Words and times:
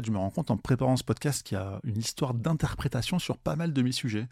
fait, 0.00 0.06
je 0.06 0.12
me 0.12 0.18
rends 0.18 0.30
compte 0.30 0.50
en 0.50 0.56
préparant 0.56 0.96
ce 0.96 1.04
podcast 1.04 1.42
qu'il 1.42 1.56
y 1.56 1.60
a 1.60 1.80
une 1.84 1.98
histoire 1.98 2.34
d'interprétation 2.34 3.18
sur 3.18 3.38
pas 3.38 3.56
mal 3.56 3.72
de 3.72 3.82
mes 3.82 3.92
sujets. 3.92 4.28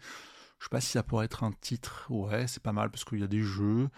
Je 0.59 0.65
sais 0.65 0.69
pas 0.69 0.81
si 0.81 0.91
ça 0.91 1.03
pourrait 1.03 1.25
être 1.25 1.43
un 1.43 1.51
titre. 1.51 2.05
Ouais, 2.09 2.47
c'est 2.47 2.61
pas 2.61 2.71
mal 2.71 2.91
parce 2.91 3.03
qu'il 3.03 3.19
y 3.19 3.23
a 3.23 3.27
des 3.27 3.41
jeux, 3.41 3.89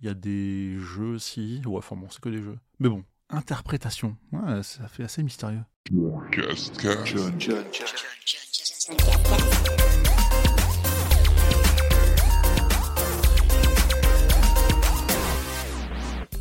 il 0.00 0.06
y 0.06 0.08
a 0.08 0.14
des 0.14 0.78
jeux 0.78 1.14
aussi. 1.14 1.62
Ouais, 1.64 1.78
enfin 1.78 1.96
bon, 1.96 2.08
c'est 2.10 2.20
que 2.20 2.28
des 2.28 2.42
jeux. 2.42 2.58
Mais 2.78 2.88
bon, 2.88 3.04
interprétation. 3.30 4.16
Ouais, 4.32 4.62
ça 4.62 4.86
fait 4.88 5.04
assez 5.04 5.22
mystérieux. 5.22 5.62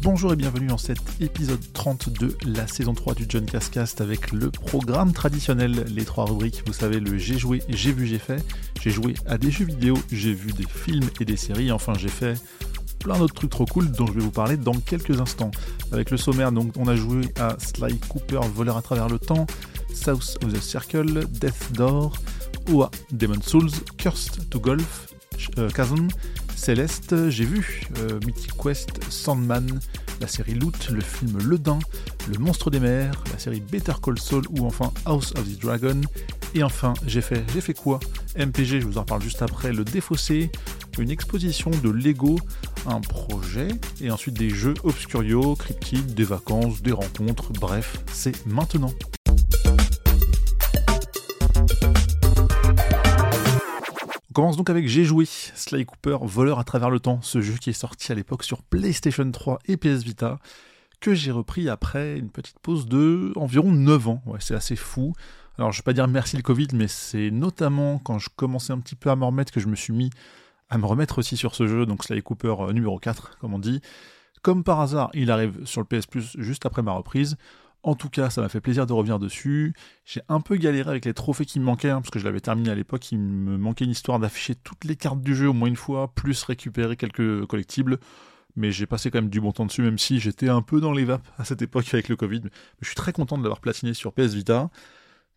Bonjour 0.03 0.33
et 0.33 0.35
bienvenue 0.35 0.67
dans 0.67 0.77
cet 0.77 0.99
épisode 1.21 1.61
30 1.71 2.09
de 2.09 2.35
la 2.45 2.67
saison 2.67 2.93
3 2.93 3.13
du 3.13 3.25
John 3.29 3.45
Cascast 3.45 4.01
avec 4.01 4.33
le 4.33 4.51
programme 4.51 5.13
traditionnel, 5.13 5.85
les 5.87 6.03
trois 6.03 6.25
rubriques, 6.25 6.61
vous 6.67 6.73
savez, 6.73 6.99
le 6.99 7.17
j'ai 7.17 7.37
joué, 7.39 7.63
j'ai 7.69 7.93
vu, 7.93 8.05
j'ai 8.05 8.19
fait. 8.19 8.43
J'ai 8.81 8.89
joué 8.89 9.13
à 9.27 9.37
des 9.37 9.49
jeux 9.49 9.63
vidéo, 9.63 9.97
j'ai 10.11 10.33
vu 10.33 10.51
des 10.51 10.67
films 10.67 11.09
et 11.21 11.25
des 11.25 11.37
séries, 11.37 11.71
enfin 11.71 11.93
j'ai 11.97 12.09
fait 12.09 12.33
plein 12.99 13.17
d'autres 13.17 13.33
trucs 13.33 13.51
trop 13.51 13.65
cool 13.65 13.91
dont 13.91 14.05
je 14.05 14.11
vais 14.11 14.19
vous 14.19 14.29
parler 14.29 14.57
dans 14.57 14.73
quelques 14.73 15.21
instants. 15.21 15.51
Avec 15.93 16.11
le 16.11 16.17
sommaire, 16.17 16.51
donc 16.51 16.73
on 16.75 16.89
a 16.89 16.97
joué 16.97 17.21
à 17.39 17.55
Sly 17.57 17.97
Cooper, 18.09 18.41
Voleur 18.53 18.75
à 18.75 18.81
travers 18.81 19.07
le 19.07 19.19
temps, 19.19 19.47
South 19.93 20.37
of 20.43 20.51
the 20.51 20.61
Circle, 20.61 21.27
Death 21.29 21.71
Door, 21.71 22.17
OA, 22.69 22.91
Demon 23.13 23.41
Souls, 23.41 23.71
Cursed 23.97 24.49
to 24.49 24.59
Golf, 24.59 25.13
euh, 25.57 25.69
Chasm, 25.69 26.09
Céleste, 26.55 27.29
j'ai 27.29 27.45
vu 27.45 27.81
euh, 27.97 28.19
Mythic 28.25 28.53
Quest, 28.57 28.89
Sandman, 29.09 29.79
la 30.23 30.29
série 30.29 30.53
Loot, 30.53 30.89
le 30.89 31.01
film 31.01 31.37
Le 31.43 31.57
Dain, 31.57 31.79
Le 32.31 32.37
Monstre 32.37 32.71
des 32.71 32.79
Mers, 32.79 33.11
la 33.33 33.37
série 33.37 33.59
Better 33.59 33.91
Call 34.01 34.17
Saul 34.17 34.45
ou 34.51 34.65
enfin 34.65 34.93
House 35.03 35.33
of 35.35 35.43
the 35.43 35.59
Dragon. 35.59 35.99
Et 36.55 36.63
enfin, 36.63 36.93
j'ai 37.05 37.19
fait, 37.19 37.73
quoi? 37.73 37.99
MPG, 38.37 38.79
je 38.79 38.85
vous 38.85 38.97
en 38.97 39.03
parle 39.03 39.21
juste 39.21 39.41
après, 39.41 39.73
Le 39.73 39.83
Défaussé, 39.83 40.49
une 40.97 41.11
exposition 41.11 41.71
de 41.71 41.89
Lego, 41.89 42.39
un 42.85 43.01
projet, 43.01 43.67
et 43.99 44.11
ensuite 44.11 44.35
des 44.35 44.49
jeux 44.49 44.75
obscurio, 44.85 45.55
cryptides, 45.55 46.13
des 46.13 46.23
vacances, 46.23 46.81
des 46.81 46.93
rencontres, 46.93 47.51
bref, 47.51 47.97
c'est 48.13 48.45
maintenant. 48.45 48.93
On 54.33 54.41
commence 54.41 54.57
donc 54.57 54.71
avec 54.71 54.87
J'ai 54.87 55.05
joué, 55.05 55.25
Sly 55.27 55.85
Cooper, 55.85 56.17
voleur 56.23 56.57
à 56.57 56.63
travers 56.63 56.89
le 56.89 56.99
temps, 56.99 57.21
ce 57.21 57.39
jeu 57.39 57.53
qui 57.53 57.69
est 57.69 57.73
sorti 57.73 58.11
à 58.11 58.15
l'époque 58.15 58.43
sur 58.43 58.63
PlayStation 58.63 59.29
3 59.29 59.59
et 59.67 59.77
PS 59.77 60.01
Vita, 60.01 60.39
que 60.99 61.13
j'ai 61.13 61.29
repris 61.29 61.69
après 61.69 62.17
une 62.17 62.31
petite 62.31 62.57
pause 62.57 62.87
de 62.87 63.31
environ 63.35 63.71
9 63.71 64.07
ans. 64.07 64.23
C'est 64.39 64.55
assez 64.55 64.75
fou. 64.75 65.13
Alors 65.59 65.71
je 65.71 65.81
vais 65.81 65.83
pas 65.83 65.93
dire 65.93 66.07
merci 66.07 66.35
le 66.35 66.41
Covid, 66.41 66.69
mais 66.73 66.87
c'est 66.87 67.29
notamment 67.29 67.99
quand 67.99 68.17
je 68.17 68.29
commençais 68.35 68.73
un 68.73 68.79
petit 68.79 68.95
peu 68.95 69.11
à 69.11 69.15
me 69.15 69.23
remettre 69.23 69.53
que 69.53 69.59
je 69.59 69.67
me 69.67 69.75
suis 69.75 69.93
mis 69.93 70.09
à 70.71 70.79
me 70.79 70.87
remettre 70.87 71.19
aussi 71.19 71.37
sur 71.37 71.53
ce 71.53 71.67
jeu, 71.67 71.85
donc 71.85 72.03
Sly 72.03 72.23
Cooper 72.23 72.55
euh, 72.59 72.73
numéro 72.73 72.97
4, 72.97 73.37
comme 73.37 73.53
on 73.53 73.59
dit. 73.59 73.81
Comme 74.41 74.63
par 74.63 74.79
hasard, 74.79 75.11
il 75.13 75.29
arrive 75.29 75.63
sur 75.65 75.79
le 75.79 75.85
PS 75.85 76.07
Plus 76.07 76.35
juste 76.39 76.65
après 76.65 76.81
ma 76.81 76.93
reprise. 76.93 77.37
En 77.83 77.95
tout 77.95 78.09
cas, 78.09 78.29
ça 78.29 78.41
m'a 78.41 78.47
fait 78.47 78.61
plaisir 78.61 78.85
de 78.85 78.93
revenir 78.93 79.19
dessus. 79.19 79.73
J'ai 80.05 80.21
un 80.29 80.39
peu 80.39 80.55
galéré 80.55 80.89
avec 80.89 81.03
les 81.03 81.13
trophées 81.13 81.45
qui 81.45 81.59
me 81.59 81.65
manquaient, 81.65 81.89
hein, 81.89 81.99
parce 81.99 82.11
que 82.11 82.19
je 82.19 82.23
l'avais 82.23 82.39
terminé 82.39 82.69
à 82.69 82.75
l'époque. 82.75 83.11
Il 83.11 83.19
me 83.19 83.57
manquait 83.57 83.83
une 83.83 83.91
histoire 83.91 84.19
d'afficher 84.19 84.55
toutes 84.55 84.85
les 84.85 84.95
cartes 84.95 85.21
du 85.21 85.35
jeu 85.35 85.49
au 85.49 85.53
moins 85.53 85.67
une 85.67 85.75
fois, 85.75 86.13
plus 86.15 86.43
récupérer 86.43 86.95
quelques 86.95 87.45
collectibles. 87.45 87.99
Mais 88.55 88.71
j'ai 88.71 88.85
passé 88.85 89.11
quand 89.11 89.17
même 89.17 89.29
du 89.29 89.41
bon 89.41 89.51
temps 89.51 89.65
dessus, 89.65 89.81
même 89.81 89.97
si 89.97 90.19
j'étais 90.21 90.47
un 90.47 90.61
peu 90.61 90.79
dans 90.79 90.93
les 90.93 91.03
vapes 91.03 91.27
à 91.37 91.43
cette 91.43 91.61
époque 91.61 91.93
avec 91.93 92.07
le 92.07 92.15
Covid. 92.15 92.43
Je 92.81 92.87
suis 92.87 92.95
très 92.95 93.11
content 93.11 93.37
de 93.37 93.43
l'avoir 93.43 93.59
platiné 93.59 93.93
sur 93.93 94.13
PS 94.13 94.33
Vita, 94.33 94.69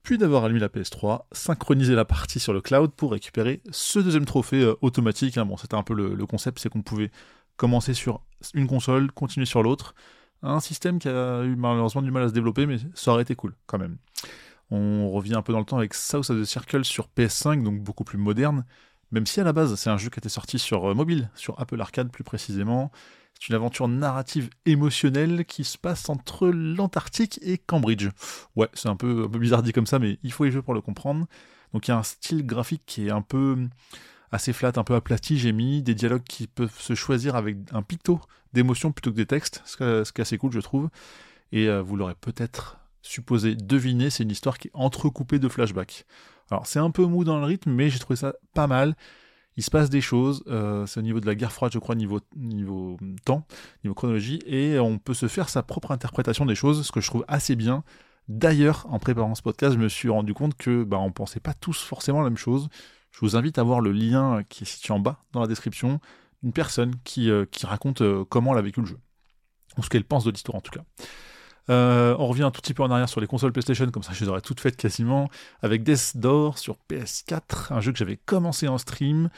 puis 0.05 0.17
d'avoir 0.17 0.45
allumé 0.45 0.61
la 0.61 0.69
PS3, 0.69 1.23
synchronisé 1.33 1.97
la 1.97 2.05
partie 2.05 2.39
sur 2.39 2.53
le 2.53 2.61
cloud 2.61 2.93
pour 2.93 3.11
récupérer 3.11 3.61
ce 3.73 3.99
deuxième 3.99 4.27
trophée 4.27 4.63
euh, 4.63 4.75
automatique. 4.83 5.37
Hein. 5.37 5.47
Bon, 5.47 5.57
c'était 5.57 5.75
un 5.75 5.83
peu 5.83 5.95
le 5.95 6.27
concept, 6.27 6.61
c'est 6.61 6.69
qu'on 6.69 6.83
pouvait 6.83 7.11
commencer 7.57 7.95
sur 7.95 8.21
une 8.55 8.69
console, 8.69 9.11
continuer 9.11 9.47
sur 9.47 9.63
l'autre 9.65 9.95
un 10.43 10.61
système 10.61 10.99
qui 10.99 11.09
a 11.09 11.43
eu 11.45 11.57
malheureusement 11.57 12.03
du 12.03 12.11
mal 12.11 12.25
à 12.25 12.29
se 12.29 12.33
développer, 12.33 12.67
mais 12.67 12.77
ça 12.95 13.13
aurait 13.13 13.23
été 13.23 13.35
cool 13.35 13.55
quand 13.67 13.79
même. 13.79 13.99
On 14.71 15.11
revient 15.11 15.35
un 15.35 15.43
peu 15.43 15.53
dans 15.53 15.61
le 15.61 15.65
temps 15.65 15.79
avec 15.79 15.95
South 15.95 16.31
of 16.31 16.41
the 16.41 16.45
Circle 16.45 16.85
sur 16.85 17.09
PS5, 17.17 17.63
donc 17.63 17.81
beaucoup 17.81 18.05
plus 18.05 18.19
moderne, 18.19 18.65
même 19.13 19.27
si 19.27 19.41
à 19.41 19.45
la 19.45 19.53
base 19.53 19.75
c'est 19.77 19.91
un 19.91 19.97
jeu 19.97 20.11
qui 20.11 20.19
était 20.19 20.29
sorti 20.29 20.59
sur 20.59 20.91
euh, 20.91 20.95
mobile, 20.95 21.31
sur 21.35 21.61
Apple 21.61 21.81
Arcade 21.81 22.11
plus 22.11 22.25
précisément. 22.25 22.91
C'est 23.35 23.49
une 23.49 23.55
aventure 23.55 23.87
narrative 23.87 24.49
émotionnelle 24.65 25.45
qui 25.45 25.63
se 25.63 25.77
passe 25.77 26.09
entre 26.09 26.49
l'Antarctique 26.49 27.39
et 27.43 27.59
Cambridge. 27.59 28.09
Ouais, 28.57 28.69
c'est 28.73 28.89
un 28.89 28.97
peu, 28.97 29.25
un 29.25 29.29
peu 29.29 29.39
bizarre 29.39 29.63
dit 29.63 29.73
comme 29.73 29.87
ça, 29.87 29.99
mais 29.99 30.19
il 30.23 30.33
faut 30.33 30.47
y 30.47 30.51
jouer 30.51 30.63
pour 30.63 30.73
le 30.75 30.81
comprendre. 30.81 31.27
Donc 31.73 31.87
il 31.87 31.91
y 31.91 31.95
a 31.95 31.99
un 31.99 32.03
style 32.03 32.47
graphique 32.47 32.83
qui 32.87 33.07
est 33.07 33.11
un 33.11 33.23
peu 33.23 33.69
assez 34.33 34.53
flat, 34.53 34.73
un 34.77 34.85
peu 34.85 34.95
aplati, 34.95 35.39
j'ai 35.39 35.53
mis 35.53 35.83
des 35.83 35.95
dialogues 35.95 36.25
qui 36.25 36.47
peuvent 36.47 36.79
se 36.79 36.95
choisir 36.95 37.37
avec 37.37 37.57
un 37.73 37.83
picto 37.83 38.21
d'émotion 38.53 38.93
plutôt 38.93 39.11
que 39.11 39.17
des 39.17 39.27
textes, 39.27 39.63
ce 39.65 39.77
qui 39.77 40.21
est 40.21 40.21
assez 40.21 40.39
cool 40.39 40.53
je 40.53 40.61
trouve. 40.61 40.89
Et 41.53 41.69
euh, 41.69 41.83
vous 41.83 41.97
l'aurez 41.97 42.15
peut-être 42.15 42.79
supposé 43.03 43.55
deviner, 43.55 44.11
c'est 44.11 44.25
une 44.25 44.31
histoire 44.31 44.59
qui 44.59 44.69
est 44.69 44.73
entrecoupée 44.75 45.39
de 45.39 45.49
flashbacks. 45.49 46.05
Alors 46.51 46.67
c'est 46.67 46.79
un 46.79 46.91
peu 46.91 47.05
mou 47.05 47.25
dans 47.25 47.39
le 47.39 47.45
rythme, 47.45 47.71
mais 47.71 47.91
j'ai 47.91 47.99
trouvé 47.99 48.17
ça 48.17 48.35
pas 48.55 48.67
mal. 48.67 48.97
Il 49.57 49.63
se 49.63 49.71
passe 49.71 49.89
des 49.89 50.03
choses, 50.03 50.45
euh, 50.49 50.85
c'est 50.85 51.01
au 51.01 51.03
niveau 51.03 51.19
de 51.19 51.27
la 51.27 51.35
guerre 51.35 51.53
froide, 51.53 51.73
je 51.73 51.79
crois, 51.79 51.95
niveau, 51.95 52.21
niveau 52.37 52.99
temps, 53.25 53.47
niveau 53.85 53.95
chronologie, 53.95 54.41
et 54.45 54.79
on 54.79 54.99
peut 54.99 55.15
se 55.15 55.29
faire 55.29 55.49
sa 55.49 55.63
propre 55.63 55.93
interprétation 55.93 56.45
des 56.45 56.55
choses, 56.55 56.85
ce 56.85 56.93
que 56.93 57.01
je 57.01 57.07
trouve 57.07 57.25
assez 57.27 57.57
bien. 57.57 57.83
D'ailleurs, 58.29 58.87
en 58.91 58.99
préparant 58.99 59.35
ce 59.35 59.43
podcast, 59.43 59.75
je 59.75 59.79
me 59.79 59.89
suis 59.89 60.11
rendu 60.11 60.35
compte 60.35 60.57
que 60.57 60.85
bah, 60.85 60.99
on 60.99 61.11
pensait 61.11 61.41
pas 61.41 61.55
tous 61.55 61.81
forcément 61.81 62.21
la 62.21 62.29
même 62.29 62.37
chose. 62.37 62.69
Je 63.17 63.21
vous 63.23 63.35
invite 63.35 63.57
à 63.57 63.63
voir 63.63 63.81
le 63.81 63.93
lien 63.93 64.43
qui 64.51 64.65
est 64.65 64.67
situé 64.67 64.93
en 64.93 64.99
bas 64.99 65.25
dans 65.33 65.41
la 65.41 65.47
description, 65.47 66.01
une 66.43 66.53
personne 66.53 66.93
qui, 67.03 67.31
euh, 67.31 67.47
raconte 67.65 68.03
euh, 68.03 68.27
comment 68.27 68.53
elle 68.53 68.59
a 68.59 68.63
vécu 68.63 68.81
le 68.81 68.87
jeu, 68.87 68.99
ou 69.79 69.83
ce 69.83 69.89
qu'elle 69.89 70.05
pense 70.05 70.25
de 70.25 70.31
l'histoire 70.31 70.57
en 70.57 70.61
tout 70.61 70.71
cas. 70.71 70.85
Euh, 71.71 72.15
on 72.19 72.27
revient 72.27 72.43
un 72.43 72.51
tout 72.51 72.61
petit 72.61 72.75
peu 72.75 72.83
en 72.83 72.91
arrière 72.91 73.09
sur 73.09 73.23
les 73.23 73.27
consoles 73.27 73.53
PlayStation, 73.53 73.91
comme 73.91 74.03
ça 74.03 74.13
je 74.13 74.23
les 74.23 74.29
aurais 74.29 74.43
toutes 74.43 74.61
faites 74.61 74.77
quasiment, 74.77 75.31
avec 75.63 75.83
Death 75.83 76.19
Door 76.19 76.59
sur 76.59 76.77
PS4, 76.91 77.73
un 77.73 77.81
jeu 77.81 77.91
que 77.91 77.97
j'avais 77.97 78.19
commencé 78.19 78.69
en 78.69 78.77
stream, 78.77 79.31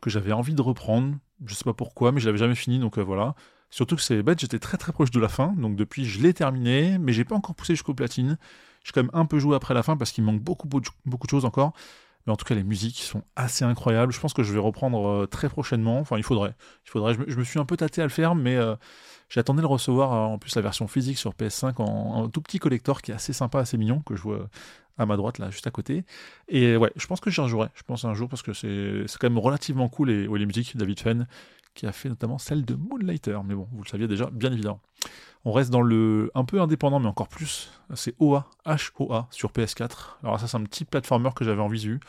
que 0.00 0.08
j'avais 0.08 0.30
envie 0.30 0.54
de 0.54 0.62
reprendre, 0.62 1.16
je 1.44 1.54
sais 1.54 1.64
pas 1.64 1.74
pourquoi, 1.74 2.12
mais 2.12 2.20
je 2.20 2.26
l'avais 2.26 2.38
jamais 2.38 2.54
fini, 2.54 2.78
donc 2.78 2.96
voilà. 2.96 3.34
Surtout 3.70 3.96
que 3.96 4.02
c'est 4.02 4.22
bête, 4.22 4.38
j'étais 4.38 4.60
très 4.60 4.76
très 4.76 4.92
proche 4.92 5.10
de 5.10 5.18
la 5.18 5.28
fin, 5.28 5.48
donc 5.56 5.74
depuis 5.74 6.04
je 6.04 6.22
l'ai 6.22 6.32
terminé, 6.32 6.96
mais 6.98 7.12
j'ai 7.12 7.24
pas 7.24 7.34
encore 7.34 7.56
poussé 7.56 7.74
jusqu'au 7.74 7.92
platine. 7.92 8.38
J'ai 8.84 8.92
quand 8.92 9.02
même 9.02 9.10
un 9.14 9.26
peu 9.26 9.40
joué 9.40 9.56
après 9.56 9.74
la 9.74 9.82
fin 9.82 9.96
parce 9.96 10.12
qu'il 10.12 10.22
manque 10.22 10.40
beaucoup, 10.40 10.68
beaucoup 10.68 11.26
de 11.26 11.30
choses 11.30 11.44
encore. 11.44 11.72
Mais 12.26 12.32
en 12.32 12.36
tout 12.36 12.44
cas, 12.44 12.54
les 12.54 12.64
musiques 12.64 12.98
sont 12.98 13.22
assez 13.36 13.64
incroyables. 13.64 14.12
Je 14.12 14.20
pense 14.20 14.32
que 14.32 14.42
je 14.42 14.52
vais 14.52 14.58
reprendre 14.58 15.06
euh, 15.08 15.26
très 15.26 15.48
prochainement. 15.48 15.98
Enfin, 16.00 16.16
il 16.16 16.24
faudrait. 16.24 16.54
Il 16.84 16.90
faudrait. 16.90 17.14
Je 17.14 17.36
me, 17.36 17.44
suis 17.44 17.58
un 17.58 17.64
peu 17.64 17.76
tâté 17.76 18.00
à 18.00 18.04
le 18.04 18.10
faire, 18.10 18.34
mais 18.34 18.56
euh, 18.56 18.74
j'attendais 19.28 19.62
de 19.62 19.66
recevoir 19.66 20.12
euh, 20.12 20.34
en 20.34 20.38
plus 20.38 20.54
la 20.56 20.62
version 20.62 20.88
physique 20.88 21.18
sur 21.18 21.32
PS5 21.34 21.74
en, 21.78 22.28
tout 22.28 22.40
petit 22.40 22.58
collector 22.58 23.02
qui 23.02 23.12
est 23.12 23.14
assez 23.14 23.32
sympa, 23.32 23.60
assez 23.60 23.78
mignon, 23.78 24.00
que 24.00 24.16
je 24.16 24.22
vois 24.22 24.48
à 24.98 25.06
ma 25.06 25.16
droite, 25.16 25.38
là, 25.38 25.50
juste 25.50 25.66
à 25.66 25.70
côté. 25.70 26.04
Et 26.48 26.76
ouais, 26.76 26.90
je 26.96 27.06
pense 27.06 27.20
que 27.20 27.30
j'y 27.30 27.40
rejouerai. 27.40 27.68
Je 27.74 27.82
pense 27.82 28.04
un 28.04 28.14
jour 28.14 28.28
parce 28.28 28.42
que 28.42 28.52
c'est 28.52 29.18
quand 29.18 29.28
même 29.28 29.38
relativement 29.38 29.88
cool 29.88 30.10
les 30.10 30.46
musiques. 30.46 30.76
David 30.76 31.00
Fenn, 31.00 31.26
qui 31.76 31.86
a 31.86 31.92
fait 31.92 32.08
notamment 32.08 32.38
celle 32.38 32.64
de 32.64 32.74
Moonlighter. 32.74 33.38
Mais 33.44 33.54
bon, 33.54 33.68
vous 33.70 33.84
le 33.84 33.88
saviez 33.88 34.08
déjà, 34.08 34.28
bien 34.32 34.52
évidemment. 34.52 34.80
On 35.44 35.52
reste 35.52 35.70
dans 35.70 35.82
le 35.82 36.32
un 36.34 36.44
peu 36.44 36.60
indépendant, 36.60 36.98
mais 36.98 37.06
encore 37.06 37.28
plus. 37.28 37.70
C'est 37.94 38.16
OA, 38.18 38.48
H-O-A 38.64 39.28
sur 39.30 39.52
PS4. 39.52 40.16
Alors 40.24 40.40
ça, 40.40 40.48
c'est 40.48 40.56
un 40.56 40.64
petit 40.64 40.84
platformer 40.84 41.30
que 41.36 41.44
j'avais 41.44 41.62
en 41.62 41.68
visu. 41.68 42.00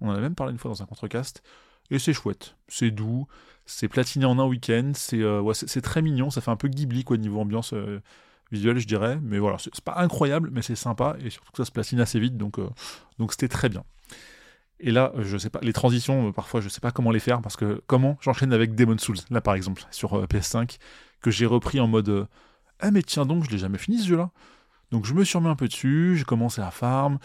On 0.00 0.08
en 0.08 0.14
a 0.14 0.20
même 0.20 0.34
parlé 0.34 0.52
une 0.52 0.58
fois 0.58 0.70
dans 0.70 0.82
un 0.82 0.86
contrecast. 0.86 1.42
Et 1.90 1.98
c'est 1.98 2.12
chouette, 2.12 2.56
c'est 2.68 2.90
doux, 2.90 3.26
c'est 3.64 3.88
platiné 3.88 4.24
en 4.24 4.38
un 4.38 4.46
week-end, 4.46 4.92
c'est 4.94 5.20
euh, 5.20 5.52
très 5.82 6.02
mignon, 6.02 6.30
ça 6.30 6.40
fait 6.40 6.50
un 6.50 6.56
peu 6.56 6.68
Ghibli 6.68 7.04
quoi 7.04 7.16
niveau 7.16 7.40
ambiance 7.40 7.72
euh, 7.74 8.00
visuelle 8.50 8.78
je 8.78 8.86
dirais, 8.86 9.20
mais 9.22 9.38
voilà, 9.38 9.58
c'est 9.58 9.80
pas 9.82 9.94
incroyable, 9.98 10.50
mais 10.52 10.62
c'est 10.62 10.74
sympa, 10.74 11.16
et 11.20 11.30
surtout 11.30 11.52
que 11.52 11.58
ça 11.58 11.64
se 11.64 11.70
platine 11.70 12.00
assez 12.00 12.18
vite, 12.18 12.36
donc 12.36 12.58
euh, 12.58 12.68
donc 13.18 13.32
c'était 13.32 13.48
très 13.48 13.68
bien. 13.68 13.84
Et 14.78 14.90
là, 14.90 15.12
je 15.18 15.38
sais 15.38 15.50
pas, 15.50 15.60
les 15.62 15.72
transitions, 15.72 16.32
parfois 16.32 16.60
je 16.60 16.68
sais 16.68 16.80
pas 16.80 16.90
comment 16.90 17.10
les 17.10 17.20
faire, 17.20 17.40
parce 17.40 17.56
que 17.56 17.82
comment 17.86 18.18
j'enchaîne 18.20 18.52
avec 18.52 18.74
Demon 18.74 18.98
Souls, 18.98 19.16
là 19.30 19.40
par 19.40 19.54
exemple, 19.54 19.82
sur 19.90 20.22
PS5, 20.26 20.78
que 21.22 21.30
j'ai 21.30 21.46
repris 21.46 21.80
en 21.80 21.86
mode 21.86 22.28
Ah 22.80 22.90
mais 22.90 23.02
tiens 23.02 23.24
donc, 23.24 23.44
je 23.44 23.50
l'ai 23.50 23.58
jamais 23.58 23.78
fini 23.78 23.98
ce 23.98 24.08
jeu-là. 24.08 24.30
Donc 24.90 25.06
je 25.06 25.14
me 25.14 25.24
suis 25.24 25.38
remis 25.38 25.48
un 25.48 25.56
peu 25.56 25.66
dessus, 25.66 26.16
j'ai 26.18 26.24
commencé 26.24 26.60
à 26.60 26.70
farm, 26.70 27.18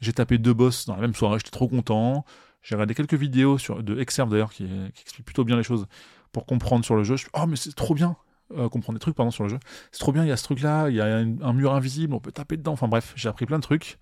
j'ai 0.00 0.12
tapé 0.12 0.38
deux 0.38 0.52
boss 0.52 0.86
dans 0.86 0.96
la 0.96 1.00
même 1.00 1.14
soirée, 1.14 1.38
j'étais 1.38 1.50
trop 1.50 1.68
content. 1.68 2.24
J'ai 2.62 2.74
regardé 2.74 2.94
quelques 2.94 3.14
vidéos 3.14 3.58
sur, 3.58 3.82
de 3.82 3.98
Exerve 4.00 4.28
d'ailleurs 4.28 4.52
qui, 4.52 4.66
qui 4.66 5.02
expliquent 5.02 5.26
plutôt 5.26 5.44
bien 5.44 5.56
les 5.56 5.62
choses 5.62 5.86
pour 6.32 6.46
comprendre 6.46 6.84
sur 6.84 6.96
le 6.96 7.04
jeu. 7.04 7.16
Je 7.16 7.26
oh 7.32 7.46
mais 7.46 7.56
c'est 7.56 7.74
trop 7.74 7.94
bien 7.94 8.16
euh, 8.52 8.68
comprendre 8.68 8.98
des 8.98 9.00
trucs 9.00 9.16
pardon 9.16 9.30
sur 9.30 9.44
le 9.44 9.50
jeu. 9.50 9.58
C'est 9.90 9.98
trop 9.98 10.12
bien, 10.12 10.24
il 10.24 10.28
y 10.28 10.32
a 10.32 10.36
ce 10.36 10.44
truc 10.44 10.60
là, 10.60 10.88
il 10.88 10.94
y 10.94 11.00
a 11.00 11.06
un, 11.06 11.52
mur 11.52 11.74
invisible, 11.74 12.14
on 12.14 12.20
peut 12.20 12.32
taper 12.32 12.56
dedans. 12.56 12.72
Enfin 12.72 12.88
bref, 12.88 13.12
j'ai 13.16 13.28
appris 13.28 13.46
plein 13.46 13.58
de 13.58 13.62
trucs. 13.62 13.98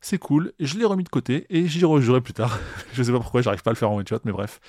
C'est 0.00 0.18
cool, 0.18 0.52
je 0.60 0.76
l'ai 0.78 0.84
remis 0.84 1.04
de 1.04 1.08
côté 1.08 1.46
et 1.48 1.66
j'y 1.66 1.84
rejouerai 1.84 2.20
plus 2.20 2.34
tard. 2.34 2.58
je 2.92 3.02
sais 3.02 3.12
pas 3.12 3.20
pourquoi, 3.20 3.40
j'arrive 3.42 3.62
pas 3.62 3.70
à 3.70 3.72
le 3.72 3.78
faire 3.78 3.90
en 3.90 3.96
one 3.96 4.06
shot, 4.06 4.20
mais 4.24 4.32
bref. 4.32 4.60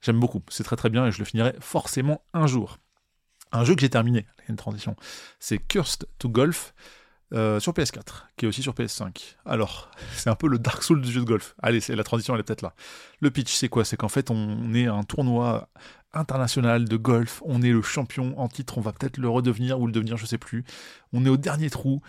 J'aime 0.00 0.18
beaucoup, 0.18 0.42
c'est 0.48 0.64
très 0.64 0.76
très 0.76 0.90
bien 0.90 1.06
et 1.06 1.12
je 1.12 1.18
le 1.18 1.24
finirai 1.24 1.54
forcément 1.60 2.22
un 2.32 2.46
jour. 2.46 2.78
Un 3.52 3.64
jeu 3.64 3.74
que 3.74 3.82
j'ai 3.82 3.90
terminé, 3.90 4.26
une 4.48 4.56
transition. 4.56 4.96
C'est 5.38 5.58
Cursed 5.58 6.06
to 6.18 6.28
Golf. 6.28 6.74
euh, 7.34 7.60
sur 7.60 7.72
PS4, 7.72 8.26
qui 8.36 8.44
est 8.44 8.48
aussi 8.48 8.62
sur 8.62 8.74
PS5. 8.74 9.36
Alors, 9.46 9.90
c'est 10.14 10.28
un 10.30 10.34
peu 10.34 10.48
le 10.48 10.58
Dark 10.58 10.82
Souls 10.82 11.00
du 11.00 11.10
jeu 11.10 11.20
de 11.20 11.26
golf. 11.26 11.54
Allez, 11.62 11.80
c'est 11.80 11.96
la 11.96 12.04
transition, 12.04 12.34
elle 12.34 12.40
est 12.40 12.44
peut-être 12.44 12.62
là. 12.62 12.74
Le 13.20 13.30
pitch, 13.30 13.54
c'est 13.54 13.68
quoi? 13.68 13.84
C'est 13.84 13.96
qu'en 13.96 14.08
fait, 14.10 14.30
on 14.30 14.74
est 14.74 14.86
un 14.86 15.02
tournoi 15.02 15.68
international 16.12 16.86
de 16.86 16.96
golf. 16.96 17.42
On 17.46 17.62
est 17.62 17.70
le 17.70 17.80
champion 17.82 18.38
en 18.38 18.48
titre. 18.48 18.76
On 18.78 18.82
va 18.82 18.92
peut-être 18.92 19.16
le 19.16 19.28
redevenir 19.30 19.80
ou 19.80 19.86
le 19.86 19.92
devenir, 19.92 20.18
je 20.18 20.26
sais 20.26 20.38
plus. 20.38 20.64
On 21.14 21.24
est 21.24 21.30
au 21.30 21.38
dernier 21.38 21.70
trou. 21.70 22.02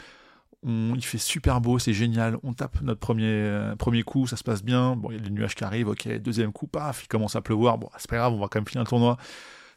Il 0.66 1.04
fait 1.04 1.18
super 1.18 1.60
beau, 1.60 1.80
c'est 1.80 1.94
génial. 1.94 2.38
On 2.44 2.54
tape 2.54 2.82
notre 2.82 3.00
premier, 3.00 3.26
euh, 3.28 3.76
premier 3.76 4.04
coup, 4.04 4.28
ça 4.28 4.38
se 4.38 4.44
passe 4.44 4.64
bien. 4.64 4.96
Bon, 4.96 5.12
il 5.12 5.18
y 5.18 5.20
a 5.20 5.22
des 5.22 5.30
nuages 5.30 5.56
qui 5.56 5.64
arrivent, 5.64 5.90
ok. 5.90 6.08
Deuxième 6.20 6.54
coup, 6.54 6.68
paf, 6.68 7.04
il 7.04 7.08
commence 7.08 7.36
à 7.36 7.42
pleuvoir. 7.42 7.78
Bon, 7.78 7.90
c'est 7.98 8.10
pas 8.10 8.18
grave, 8.18 8.34
on 8.34 8.40
va 8.40 8.48
quand 8.48 8.60
même 8.60 8.68
finir 8.68 8.84
le 8.84 8.88
tournoi. 8.88 9.18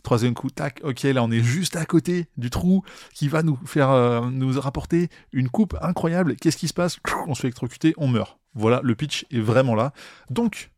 Troisième 0.07 0.35
coup, 0.35 0.51
tac, 0.51 0.81
ok, 0.85 1.03
là 1.03 1.25
on 1.25 1.33
est 1.33 1.43
juste 1.43 1.75
à 1.75 1.85
côté 1.85 2.29
du 2.37 2.49
trou 2.49 2.85
qui 3.13 3.27
va 3.27 3.43
nous 3.43 3.59
faire 3.67 3.91
euh, 3.91 4.31
nous 4.31 4.61
rapporter 4.61 5.09
une 5.33 5.49
coupe 5.49 5.77
incroyable. 5.83 6.37
Qu'est-ce 6.37 6.57
qui 6.57 6.69
se 6.69 6.75
passe? 6.75 7.01
On 7.27 7.35
se 7.35 7.41
fait 7.41 7.49
électrocuter, 7.49 7.93
on 7.97 8.07
meurt. 8.07 8.39
Voilà, 8.55 8.81
le 8.85 8.95
pitch 8.95 9.27
est 9.33 9.41
vraiment 9.41 9.75
là. 9.75 9.93
Donc, 10.31 10.71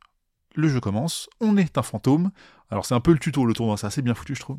le 0.54 0.69
jeu 0.69 0.81
commence, 0.81 1.28
on 1.40 1.58
est 1.58 1.76
un 1.76 1.82
fantôme. 1.82 2.31
Alors 2.70 2.87
c'est 2.87 2.94
un 2.94 3.00
peu 3.00 3.12
le 3.12 3.19
tuto, 3.19 3.44
le 3.44 3.52
tournoi, 3.52 3.76
c'est 3.76 3.87
assez 3.87 4.00
bien 4.00 4.14
foutu 4.14 4.34
je 4.34 4.40
trouve. 4.40 4.58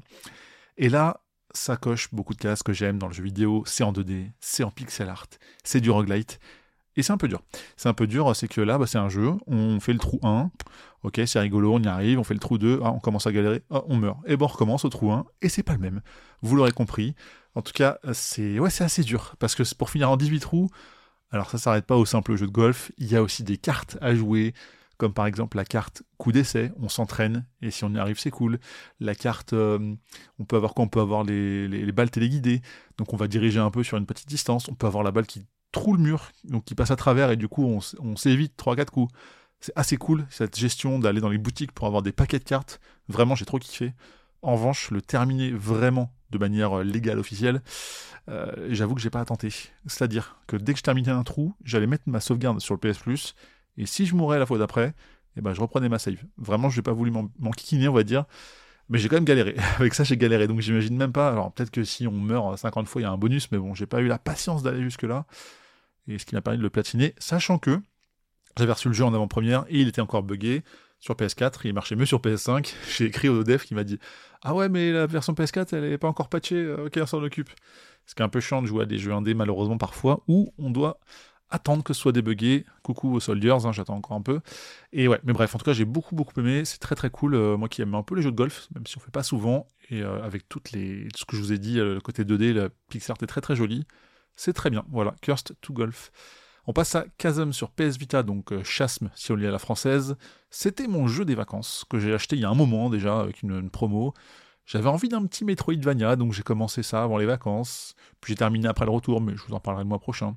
Et 0.77 0.89
là, 0.89 1.21
ça 1.53 1.77
coche 1.77 2.09
beaucoup 2.13 2.33
de 2.33 2.39
cases 2.39 2.63
que 2.63 2.73
j'aime 2.73 2.97
dans 2.97 3.07
le 3.07 3.13
jeu 3.13 3.23
vidéo, 3.23 3.63
c'est 3.65 3.83
en 3.83 3.91
2D, 3.91 4.31
c'est 4.39 4.63
en 4.63 4.71
pixel 4.71 5.09
art, 5.09 5.27
c'est 5.63 5.81
du 5.81 5.89
roguelite, 5.89 6.39
et 6.95 7.03
c'est 7.03 7.13
un 7.13 7.17
peu 7.17 7.27
dur. 7.27 7.41
C'est 7.77 7.87
un 7.87 7.93
peu 7.93 8.07
dur, 8.07 8.35
c'est 8.35 8.47
que 8.47 8.61
là, 8.61 8.77
bah, 8.77 8.85
c'est 8.87 8.97
un 8.97 9.09
jeu, 9.09 9.31
on 9.47 9.79
fait 9.79 9.93
le 9.93 9.99
trou 9.99 10.19
1, 10.23 10.51
ok, 11.03 11.21
c'est 11.25 11.39
rigolo, 11.39 11.73
on 11.73 11.81
y 11.81 11.87
arrive, 11.87 12.19
on 12.19 12.23
fait 12.23 12.33
le 12.33 12.39
trou 12.39 12.57
2, 12.57 12.81
ah, 12.83 12.91
on 12.91 12.99
commence 12.99 13.25
à 13.25 13.31
galérer, 13.31 13.63
ah, 13.69 13.83
on 13.87 13.95
meurt. 13.95 14.17
Et 14.27 14.35
bon, 14.35 14.45
on 14.45 14.47
recommence 14.49 14.85
au 14.85 14.89
trou 14.89 15.11
1, 15.11 15.25
et 15.41 15.49
c'est 15.49 15.63
pas 15.63 15.73
le 15.73 15.79
même. 15.79 16.01
Vous 16.41 16.55
l'aurez 16.55 16.71
compris. 16.71 17.15
En 17.55 17.61
tout 17.61 17.73
cas, 17.73 17.99
c'est 18.13 18.59
assez 18.81 19.03
dur, 19.03 19.35
parce 19.39 19.55
que 19.55 19.63
pour 19.75 19.89
finir 19.89 20.09
en 20.09 20.17
18 20.17 20.39
trous, 20.39 20.69
alors 21.31 21.49
ça 21.49 21.57
s'arrête 21.57 21.85
pas 21.85 21.95
au 21.95 22.05
simple 22.05 22.35
jeu 22.35 22.47
de 22.47 22.51
golf, 22.51 22.91
il 22.97 23.07
y 23.07 23.15
a 23.15 23.23
aussi 23.23 23.43
des 23.43 23.57
cartes 23.57 23.97
à 24.01 24.15
jouer, 24.15 24.53
comme 24.99 25.13
par 25.13 25.25
exemple 25.25 25.57
la 25.57 25.63
carte 25.63 26.03
coup 26.17 26.33
d'essai, 26.33 26.71
on 26.77 26.89
s'entraîne, 26.89 27.45
et 27.61 27.71
si 27.71 27.85
on 27.85 27.89
y 27.89 27.97
arrive, 27.97 28.19
c'est 28.19 28.31
cool. 28.31 28.59
La 28.99 29.15
carte, 29.15 29.53
euh, 29.53 29.95
on 30.37 30.45
peut 30.45 30.57
avoir 30.57 30.73
quoi? 30.73 30.83
On 30.83 30.89
peut 30.89 30.99
avoir 30.99 31.23
les, 31.23 31.69
les, 31.69 31.91
balles 31.93 32.11
téléguidées, 32.11 32.61
donc 32.97 33.13
on 33.13 33.17
va 33.17 33.27
diriger 33.29 33.59
un 33.59 33.71
peu 33.71 33.81
sur 33.81 33.97
une 33.97 34.05
petite 34.05 34.27
distance, 34.27 34.67
on 34.67 34.75
peut 34.75 34.87
avoir 34.87 35.03
la 35.03 35.11
balle 35.11 35.25
qui 35.25 35.47
trouve 35.71 35.95
le 35.95 36.03
mur, 36.03 36.29
donc 36.43 36.65
qui 36.65 36.75
passe 36.75 36.91
à 36.91 36.97
travers, 36.97 37.31
et 37.31 37.37
du 37.37 37.47
coup 37.47 37.63
on, 37.63 37.79
on 37.99 38.15
s'évite 38.17 38.53
3-4 38.61 38.85
coups. 38.87 39.13
C'est 39.61 39.73
assez 39.75 39.97
cool, 39.97 40.25
cette 40.29 40.57
gestion 40.57 40.99
d'aller 40.99 41.21
dans 41.21 41.29
les 41.29 41.37
boutiques 41.37 41.71
pour 41.71 41.87
avoir 41.87 42.01
des 42.01 42.11
paquets 42.11 42.39
de 42.39 42.43
cartes. 42.43 42.79
Vraiment, 43.09 43.35
j'ai 43.35 43.45
trop 43.45 43.59
kiffé. 43.59 43.93
En 44.41 44.53
revanche, 44.53 44.91
le 44.91 45.01
terminer 45.01 45.51
vraiment 45.51 46.13
de 46.29 46.37
manière 46.37 46.79
euh, 46.79 46.83
légale, 46.83 47.19
officielle, 47.19 47.61
euh, 48.29 48.67
j'avoue 48.69 48.95
que 48.95 49.01
j'ai 49.01 49.09
pas 49.09 49.23
tenter. 49.25 49.49
C'est-à-dire 49.85 50.37
que 50.47 50.55
dès 50.55 50.73
que 50.73 50.79
je 50.79 50.83
terminais 50.83 51.11
un 51.11 51.23
trou, 51.23 51.55
j'allais 51.63 51.87
mettre 51.87 52.03
ma 52.07 52.19
sauvegarde 52.19 52.59
sur 52.59 52.73
le 52.73 52.79
PS 52.79 52.99
et 53.79 53.85
si 53.85 54.05
je 54.05 54.13
mourais 54.13 54.37
la 54.37 54.45
fois 54.45 54.57
d'après, 54.57 54.93
eh 55.37 55.41
ben, 55.41 55.53
je 55.53 55.61
reprenais 55.61 55.89
ma 55.89 55.99
save. 55.99 56.17
Vraiment, 56.37 56.69
je 56.69 56.77
n'ai 56.77 56.83
pas 56.83 56.91
voulu 56.91 57.11
m'en 57.11 57.51
kikiner, 57.51 57.87
on 57.87 57.93
va 57.93 58.03
dire. 58.03 58.25
Mais 58.89 58.97
j'ai 58.97 59.07
quand 59.07 59.15
même 59.15 59.25
galéré. 59.25 59.55
Avec 59.79 59.93
ça, 59.93 60.03
j'ai 60.03 60.17
galéré. 60.17 60.47
Donc 60.47 60.59
j'imagine 60.59 60.97
même 60.97 61.13
pas. 61.13 61.29
Alors 61.29 61.53
peut-être 61.53 61.71
que 61.71 61.83
si 61.83 62.05
on 62.05 62.11
meurt 62.11 62.57
50 62.57 62.87
fois, 62.87 63.01
il 63.01 63.05
y 63.05 63.07
a 63.07 63.11
un 63.11 63.17
bonus, 63.17 63.49
mais 63.51 63.57
bon, 63.57 63.73
j'ai 63.73 63.85
pas 63.85 64.01
eu 64.01 64.07
la 64.07 64.19
patience 64.19 64.63
d'aller 64.63 64.81
jusque-là. 64.81 65.25
Et 66.07 66.19
ce 66.19 66.25
qui 66.25 66.35
m'a 66.35 66.41
permis 66.41 66.57
de 66.57 66.63
le 66.63 66.69
platiner, 66.69 67.13
sachant 67.19 67.57
que 67.57 67.79
j'avais 68.57 68.73
reçu 68.73 68.89
le 68.89 68.93
jeu 68.93 69.05
en 69.05 69.13
avant-première 69.13 69.63
et 69.69 69.79
il 69.79 69.87
était 69.87 70.01
encore 70.01 70.23
buggé 70.23 70.63
sur 70.99 71.15
PS4, 71.15 71.61
il 71.63 71.73
marchait 71.73 71.95
mieux 71.95 72.05
sur 72.05 72.19
PS5. 72.19 72.73
J'ai 72.97 73.05
écrit 73.05 73.29
au 73.29 73.43
dev 73.43 73.61
qui 73.61 73.75
m'a 73.75 73.85
dit 73.85 73.99
Ah 74.41 74.53
ouais, 74.53 74.67
mais 74.67 74.91
la 74.91 75.07
version 75.07 75.33
PS4, 75.33 75.73
elle 75.73 75.85
est 75.85 75.97
pas 75.97 76.09
encore 76.09 76.27
patchée, 76.27 76.55
euh, 76.55 76.87
ok, 76.87 76.99
on 77.01 77.05
s'en 77.05 77.23
occupe. 77.23 77.51
Ce 78.07 78.15
qui 78.15 78.23
est 78.23 78.25
un 78.25 78.29
peu 78.29 78.41
chiant 78.41 78.61
de 78.61 78.67
jouer 78.67 78.83
à 78.83 78.85
des 78.85 78.97
jeux 78.97 79.13
indés, 79.13 79.35
malheureusement, 79.35 79.77
parfois, 79.77 80.23
où 80.27 80.51
on 80.57 80.71
doit 80.71 80.99
attendre 81.51 81.83
que 81.83 81.93
ce 81.93 82.01
soit 82.01 82.11
débugué. 82.11 82.65
Coucou 82.83 83.13
aux 83.13 83.19
Soldiers, 83.19 83.65
hein, 83.65 83.71
j'attends 83.71 83.95
encore 83.95 84.17
un 84.17 84.21
peu. 84.21 84.41
Et 84.93 85.07
ouais, 85.07 85.19
mais 85.23 85.33
bref, 85.33 85.53
en 85.55 85.57
tout 85.57 85.65
cas, 85.65 85.73
j'ai 85.73 85.85
beaucoup, 85.85 86.15
beaucoup 86.15 86.39
aimé. 86.39 86.65
C'est 86.65 86.77
très, 86.77 86.95
très 86.95 87.09
cool. 87.09 87.35
Euh, 87.35 87.57
moi 87.57 87.69
qui 87.69 87.81
aime 87.81 87.95
un 87.95 88.03
peu 88.03 88.15
les 88.15 88.21
jeux 88.21 88.31
de 88.31 88.35
golf, 88.35 88.67
même 88.73 88.85
si 88.85 88.97
on 88.97 89.01
fait 89.01 89.11
pas 89.11 89.23
souvent, 89.23 89.67
et 89.89 90.01
euh, 90.01 90.23
avec 90.23 90.47
toutes 90.47 90.71
les, 90.71 91.07
tout 91.13 91.19
ce 91.19 91.25
que 91.25 91.35
je 91.35 91.41
vous 91.41 91.53
ai 91.53 91.57
dit, 91.57 91.79
euh, 91.79 91.95
le 91.95 92.01
côté 92.01 92.23
2D, 92.23 92.53
la 92.53 92.69
pixel 92.89 93.13
art 93.13 93.23
est 93.23 93.27
très, 93.27 93.41
très 93.41 93.55
joli. 93.55 93.85
C'est 94.35 94.53
très 94.53 94.69
bien. 94.69 94.85
Voilà, 94.89 95.15
Cursed 95.21 95.55
to 95.61 95.73
Golf. 95.73 96.11
On 96.67 96.73
passe 96.73 96.93
à 96.95 97.05
Chasm 97.19 97.51
sur 97.51 97.71
PS 97.71 97.97
Vita, 97.97 98.21
donc 98.21 98.53
Chasm 98.63 99.09
si 99.15 99.31
on 99.31 99.35
lit 99.35 99.47
à 99.47 99.51
la 99.51 99.57
française. 99.57 100.17
C'était 100.51 100.87
mon 100.87 101.07
jeu 101.07 101.25
des 101.25 101.33
vacances 101.33 101.83
que 101.89 101.99
j'ai 101.99 102.13
acheté 102.13 102.35
il 102.35 102.43
y 102.43 102.45
a 102.45 102.49
un 102.49 102.55
moment 102.55 102.89
déjà 102.91 103.19
avec 103.19 103.41
une 103.41 103.69
promo. 103.71 104.13
J'avais 104.69 104.87
envie 104.87 105.09
d'un 105.09 105.25
petit 105.25 105.45
Metroidvania, 105.45 106.15
donc 106.15 106.31
j'ai 106.31 106.43
commencé 106.43 106.83
ça 106.83 107.01
avant 107.01 107.17
les 107.17 107.25
vacances. 107.25 107.95
Puis 108.21 108.33
j'ai 108.33 108.37
terminé 108.37 108.67
après 108.67 108.85
le 108.85 108.91
retour, 108.91 109.19
mais 109.19 109.35
je 109.35 109.41
vous 109.41 109.55
en 109.55 109.59
parlerai 109.59 109.83
le 109.83 109.89
mois 109.89 109.97
prochain. 109.97 110.35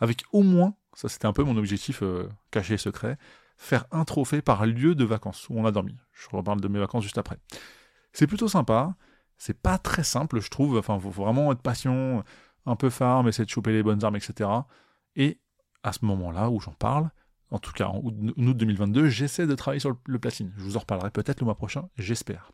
Avec 0.00 0.22
au 0.32 0.42
moins, 0.42 0.74
ça 0.92 1.08
c'était 1.08 1.24
un 1.24 1.32
peu 1.32 1.42
mon 1.44 1.56
objectif 1.56 2.02
euh, 2.02 2.28
caché 2.50 2.74
et 2.74 2.76
secret, 2.76 3.16
faire 3.56 3.86
un 3.90 4.04
trophée 4.04 4.42
par 4.42 4.66
lieu 4.66 4.94
de 4.94 5.04
vacances 5.06 5.48
où 5.48 5.54
on 5.58 5.64
a 5.64 5.72
dormi. 5.72 5.96
Je 6.12 6.28
reparle 6.30 6.60
de 6.60 6.68
mes 6.68 6.78
vacances 6.78 7.04
juste 7.04 7.16
après. 7.16 7.38
C'est 8.12 8.26
plutôt 8.26 8.48
sympa. 8.48 8.96
C'est 9.38 9.58
pas 9.58 9.78
très 9.78 10.04
simple, 10.04 10.40
je 10.42 10.50
trouve. 10.50 10.76
Enfin, 10.76 11.00
faut 11.00 11.08
vraiment 11.08 11.50
être 11.50 11.62
patient, 11.62 12.22
un 12.66 12.76
peu 12.76 12.90
farm, 12.90 13.28
essayer 13.28 13.46
de 13.46 13.50
choper 13.50 13.72
les 13.72 13.82
bonnes 13.82 14.04
armes, 14.04 14.16
etc. 14.16 14.50
Et 15.16 15.40
à 15.82 15.94
ce 15.94 16.04
moment-là 16.04 16.50
où 16.50 16.60
j'en 16.60 16.72
parle, 16.72 17.08
en 17.50 17.58
tout 17.58 17.72
cas 17.72 17.86
en 17.86 18.02
août 18.04 18.36
2022, 18.36 19.08
j'essaie 19.08 19.46
de 19.46 19.54
travailler 19.54 19.80
sur 19.80 19.96
le 20.04 20.18
platine. 20.18 20.52
Je 20.58 20.64
vous 20.64 20.76
en 20.76 20.80
reparlerai 20.80 21.10
peut-être 21.10 21.40
le 21.40 21.46
mois 21.46 21.56
prochain, 21.56 21.88
j'espère. 21.96 22.52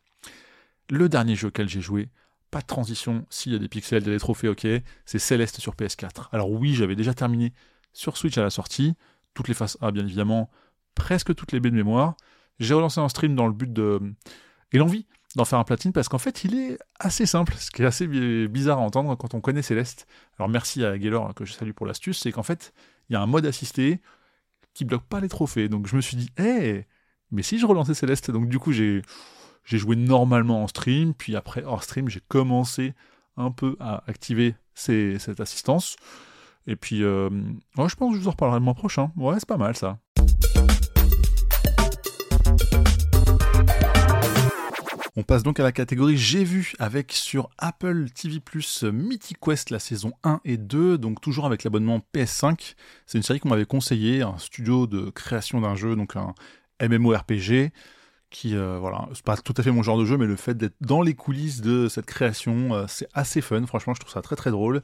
Le 0.91 1.09
dernier 1.09 1.35
jeu 1.35 1.49
auquel 1.49 1.69
j'ai 1.69 1.81
joué, 1.81 2.09
pas 2.51 2.61
de 2.61 2.67
transition, 2.67 3.27
s'il 3.29 3.53
y 3.53 3.57
a 3.57 3.59
des 3.59 3.69
pixels, 3.69 4.03
des 4.03 4.19
trophées, 4.19 4.49
ok, 4.49 4.67
c'est 5.05 5.19
Céleste 5.19 5.61
sur 5.61 5.75
PS4. 5.75 6.29
Alors 6.33 6.51
oui, 6.51 6.75
j'avais 6.75 6.97
déjà 6.97 7.13
terminé 7.13 7.53
sur 7.93 8.17
Switch 8.17 8.39
à 8.39 8.43
la 8.43 8.51
sortie, 8.51 8.95
toutes 9.35 9.49
les 9.49 9.55
faces 9.55 9.79
A 9.81 9.91
bien 9.91 10.05
évidemment, 10.05 10.51
presque 10.95 11.35
toutes 11.35 11.53
les 11.53 11.61
baies 11.61 11.71
de 11.71 11.77
mémoire. 11.77 12.17
J'ai 12.59 12.75
relancé 12.75 13.01
un 13.01 13.09
stream 13.09 13.35
dans 13.35 13.47
le 13.47 13.53
but 13.53 13.73
de... 13.73 14.01
et 14.73 14.79
l'envie 14.79 15.07
d'en 15.35 15.45
faire 15.45 15.59
un 15.59 15.65
platine 15.65 15.93
parce 15.93 16.09
qu'en 16.09 16.19
fait 16.19 16.45
il 16.45 16.55
est 16.55 16.79
assez 16.99 17.27
simple, 17.27 17.55
ce 17.59 17.71
qui 17.71 17.83
est 17.83 17.85
assez 17.85 18.07
bizarre 18.49 18.79
à 18.79 18.81
entendre 18.81 19.15
quand 19.17 19.35
on 19.35 19.41
connaît 19.41 19.63
Céleste. 19.63 20.07
Alors 20.39 20.49
merci 20.49 20.85
à 20.85 20.97
Gaylor 20.97 21.35
que 21.35 21.45
je 21.45 21.53
salue 21.53 21.73
pour 21.73 21.85
l'astuce, 21.87 22.21
c'est 22.21 22.33
qu'en 22.33 22.43
fait 22.43 22.73
il 23.09 23.13
y 23.13 23.17
a 23.17 23.21
un 23.21 23.27
mode 23.27 23.45
assisté 23.45 24.01
qui 24.73 24.85
bloque 24.85 25.05
pas 25.05 25.21
les 25.21 25.29
trophées. 25.29 25.69
Donc 25.69 25.87
je 25.87 25.97
me 25.97 26.01
suis 26.01 26.17
dit, 26.17 26.31
hé, 26.39 26.87
mais 27.31 27.43
si 27.43 27.59
je 27.59 27.67
relançais 27.67 27.95
Céleste, 27.95 28.31
donc 28.31 28.49
du 28.49 28.59
coup 28.59 28.73
j'ai 28.73 29.03
j'ai 29.67 29.79
joué 29.79 29.97
normalement 29.97 30.63
en 30.63 30.69
stream, 30.69 31.13
puis 31.13 31.37
après 31.37 31.65
hors 31.65 31.83
stream, 31.83 32.09
j'ai 32.09 32.21
commencé 32.29 32.95
un 33.37 33.51
peu 33.51 33.77
à 33.81 34.05
activer 34.07 34.55
cette 34.75 35.41
assistance. 35.41 35.97
Et 36.69 36.77
puis, 36.77 37.03
euh, 37.03 37.29
je 37.77 37.95
pense 37.95 38.13
que 38.13 38.17
je 38.17 38.23
vous 38.23 38.29
en 38.29 38.31
reparlerai 38.31 38.61
le 38.61 38.65
mois 38.65 38.75
prochain. 38.75 39.11
Ouais, 39.17 39.35
c'est 39.39 39.49
pas 39.49 39.57
mal 39.57 39.77
ça. 39.77 39.99
On 45.19 45.23
passe 45.23 45.43
donc 45.43 45.59
à 45.59 45.63
la 45.63 45.73
catégorie 45.73 46.19
J'ai 46.19 46.45
vu 46.45 46.75
avec 46.79 47.11
sur 47.13 47.49
Apple 47.57 48.11
TV 48.11 48.39
Plus 48.39 48.85
Mythic 48.85 49.39
Quest 49.41 49.71
la 49.71 49.79
saison 49.79 50.13
1 50.25 50.41
et 50.45 50.59
2, 50.59 50.99
donc 50.99 51.21
toujours 51.21 51.47
avec 51.47 51.65
l'abonnement 51.65 52.01
PS5. 52.15 52.75
C'est 53.07 53.19
une 53.19 53.25
série 53.25 53.41
qu'on 53.41 53.49
m'avait 53.49 53.65
conseillé, 53.65 54.23
un 54.23 54.37
studio 54.39 54.87
de 54.87 55.11
création 55.11 55.61
d'un 55.61 55.75
jeu, 55.75 55.97
donc 55.97 56.17
un 56.17 56.35
MMORPG 56.81 57.73
qui 58.31 58.57
euh, 58.57 58.79
voilà 58.79 59.09
c'est 59.15 59.25
pas 59.25 59.37
tout 59.37 59.55
à 59.57 59.63
fait 59.63 59.71
mon 59.71 59.83
genre 59.83 59.99
de 59.99 60.05
jeu 60.05 60.17
mais 60.17 60.27
le 60.27 60.37
fait 60.37 60.55
d'être 60.55 60.77
dans 60.81 61.03
les 61.03 61.15
coulisses 61.15 61.61
de 61.61 61.89
cette 61.89 62.07
création 62.07 62.75
euh, 62.75 62.85
c'est 62.89 63.09
assez 63.15 63.41
fun. 63.41 63.65
Franchement 63.67 63.95
je 63.95 64.01
trouve 64.01 64.13
ça 64.13 64.23
très 64.23 64.37
très 64.37 64.51
drôle. 64.51 64.83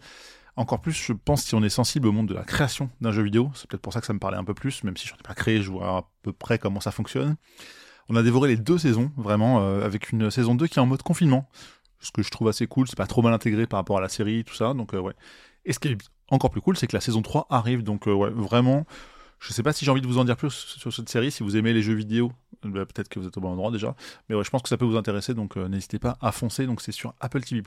Encore 0.56 0.80
plus 0.80 0.92
je 0.92 1.12
pense 1.12 1.42
si 1.44 1.54
on 1.54 1.62
est 1.62 1.70
sensible 1.70 2.08
au 2.08 2.12
monde 2.12 2.28
de 2.28 2.34
la 2.34 2.44
création 2.44 2.90
d'un 3.00 3.12
jeu 3.12 3.22
vidéo 3.22 3.50
c'est 3.54 3.68
peut-être 3.68 3.82
pour 3.82 3.92
ça 3.92 4.00
que 4.00 4.06
ça 4.06 4.12
me 4.12 4.18
parlait 4.18 4.36
un 4.36 4.44
peu 4.44 4.54
plus 4.54 4.84
même 4.84 4.96
si 4.96 5.06
je 5.06 5.12
n'en 5.12 5.18
ai 5.18 5.22
pas 5.22 5.34
créé 5.34 5.62
je 5.62 5.70
vois 5.70 5.98
à 5.98 6.08
peu 6.22 6.32
près 6.32 6.58
comment 6.58 6.80
ça 6.80 6.90
fonctionne. 6.90 7.36
On 8.08 8.16
a 8.16 8.22
dévoré 8.22 8.48
les 8.48 8.56
deux 8.56 8.78
saisons 8.78 9.10
vraiment 9.16 9.60
euh, 9.62 9.84
avec 9.84 10.10
une 10.12 10.30
saison 10.30 10.54
2 10.54 10.66
qui 10.66 10.78
est 10.78 10.82
en 10.82 10.86
mode 10.86 11.02
confinement 11.02 11.48
ce 12.00 12.10
que 12.10 12.22
je 12.22 12.30
trouve 12.30 12.48
assez 12.48 12.66
cool. 12.66 12.88
C'est 12.88 12.96
pas 12.96 13.06
trop 13.06 13.22
mal 13.22 13.32
intégré 13.32 13.66
par 13.66 13.78
rapport 13.78 13.98
à 13.98 14.00
la 14.00 14.08
série 14.08 14.44
tout 14.44 14.54
ça 14.54 14.74
donc 14.74 14.92
ouais. 14.92 15.14
Et 15.64 15.72
ce 15.72 15.78
qui 15.78 15.88
est 15.88 15.98
encore 16.30 16.50
plus 16.50 16.60
cool 16.60 16.76
c'est 16.76 16.86
que 16.86 16.96
la 16.96 17.00
saison 17.00 17.22
3 17.22 17.46
arrive 17.50 17.82
donc 17.82 18.06
ouais 18.06 18.30
vraiment 18.30 18.86
je 19.42 19.52
sais 19.52 19.62
pas 19.64 19.72
si 19.72 19.84
j'ai 19.84 19.90
envie 19.90 20.00
de 20.00 20.06
vous 20.06 20.18
en 20.18 20.24
dire 20.24 20.36
plus 20.36 20.50
sur 20.50 20.92
cette 20.92 21.08
série. 21.08 21.32
Si 21.32 21.42
vous 21.42 21.56
aimez 21.56 21.72
les 21.72 21.82
jeux 21.82 21.94
vidéo, 21.94 22.32
bah, 22.62 22.86
peut-être 22.86 23.08
que 23.08 23.18
vous 23.18 23.26
êtes 23.26 23.36
au 23.36 23.40
bon 23.40 23.50
endroit 23.50 23.72
déjà. 23.72 23.96
Mais 24.28 24.36
ouais, 24.36 24.44
je 24.44 24.50
pense 24.50 24.62
que 24.62 24.68
ça 24.68 24.76
peut 24.76 24.84
vous 24.84 24.96
intéresser, 24.96 25.34
donc 25.34 25.56
euh, 25.56 25.68
n'hésitez 25.68 25.98
pas 25.98 26.16
à 26.20 26.30
foncer. 26.30 26.66
Donc 26.66 26.80
c'est 26.80 26.92
sur 26.92 27.14
Apple 27.20 27.40
TV+. 27.40 27.60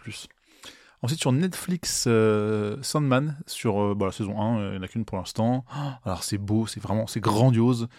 Ensuite 1.02 1.20
sur 1.20 1.34
Netflix, 1.34 2.06
euh, 2.08 2.78
Sandman, 2.82 3.38
sur 3.46 3.82
euh, 3.82 3.98
la 4.00 4.12
saison 4.14 4.40
1, 4.40 4.68
il 4.68 4.72
n'y 4.72 4.78
en 4.78 4.82
a 4.84 4.88
qu'une 4.88 5.04
pour 5.04 5.18
l'instant. 5.18 5.66
alors 6.06 6.24
c'est 6.24 6.38
beau, 6.38 6.66
c'est 6.66 6.80
vraiment, 6.80 7.08
c'est 7.08 7.20
grandiose. 7.20 7.90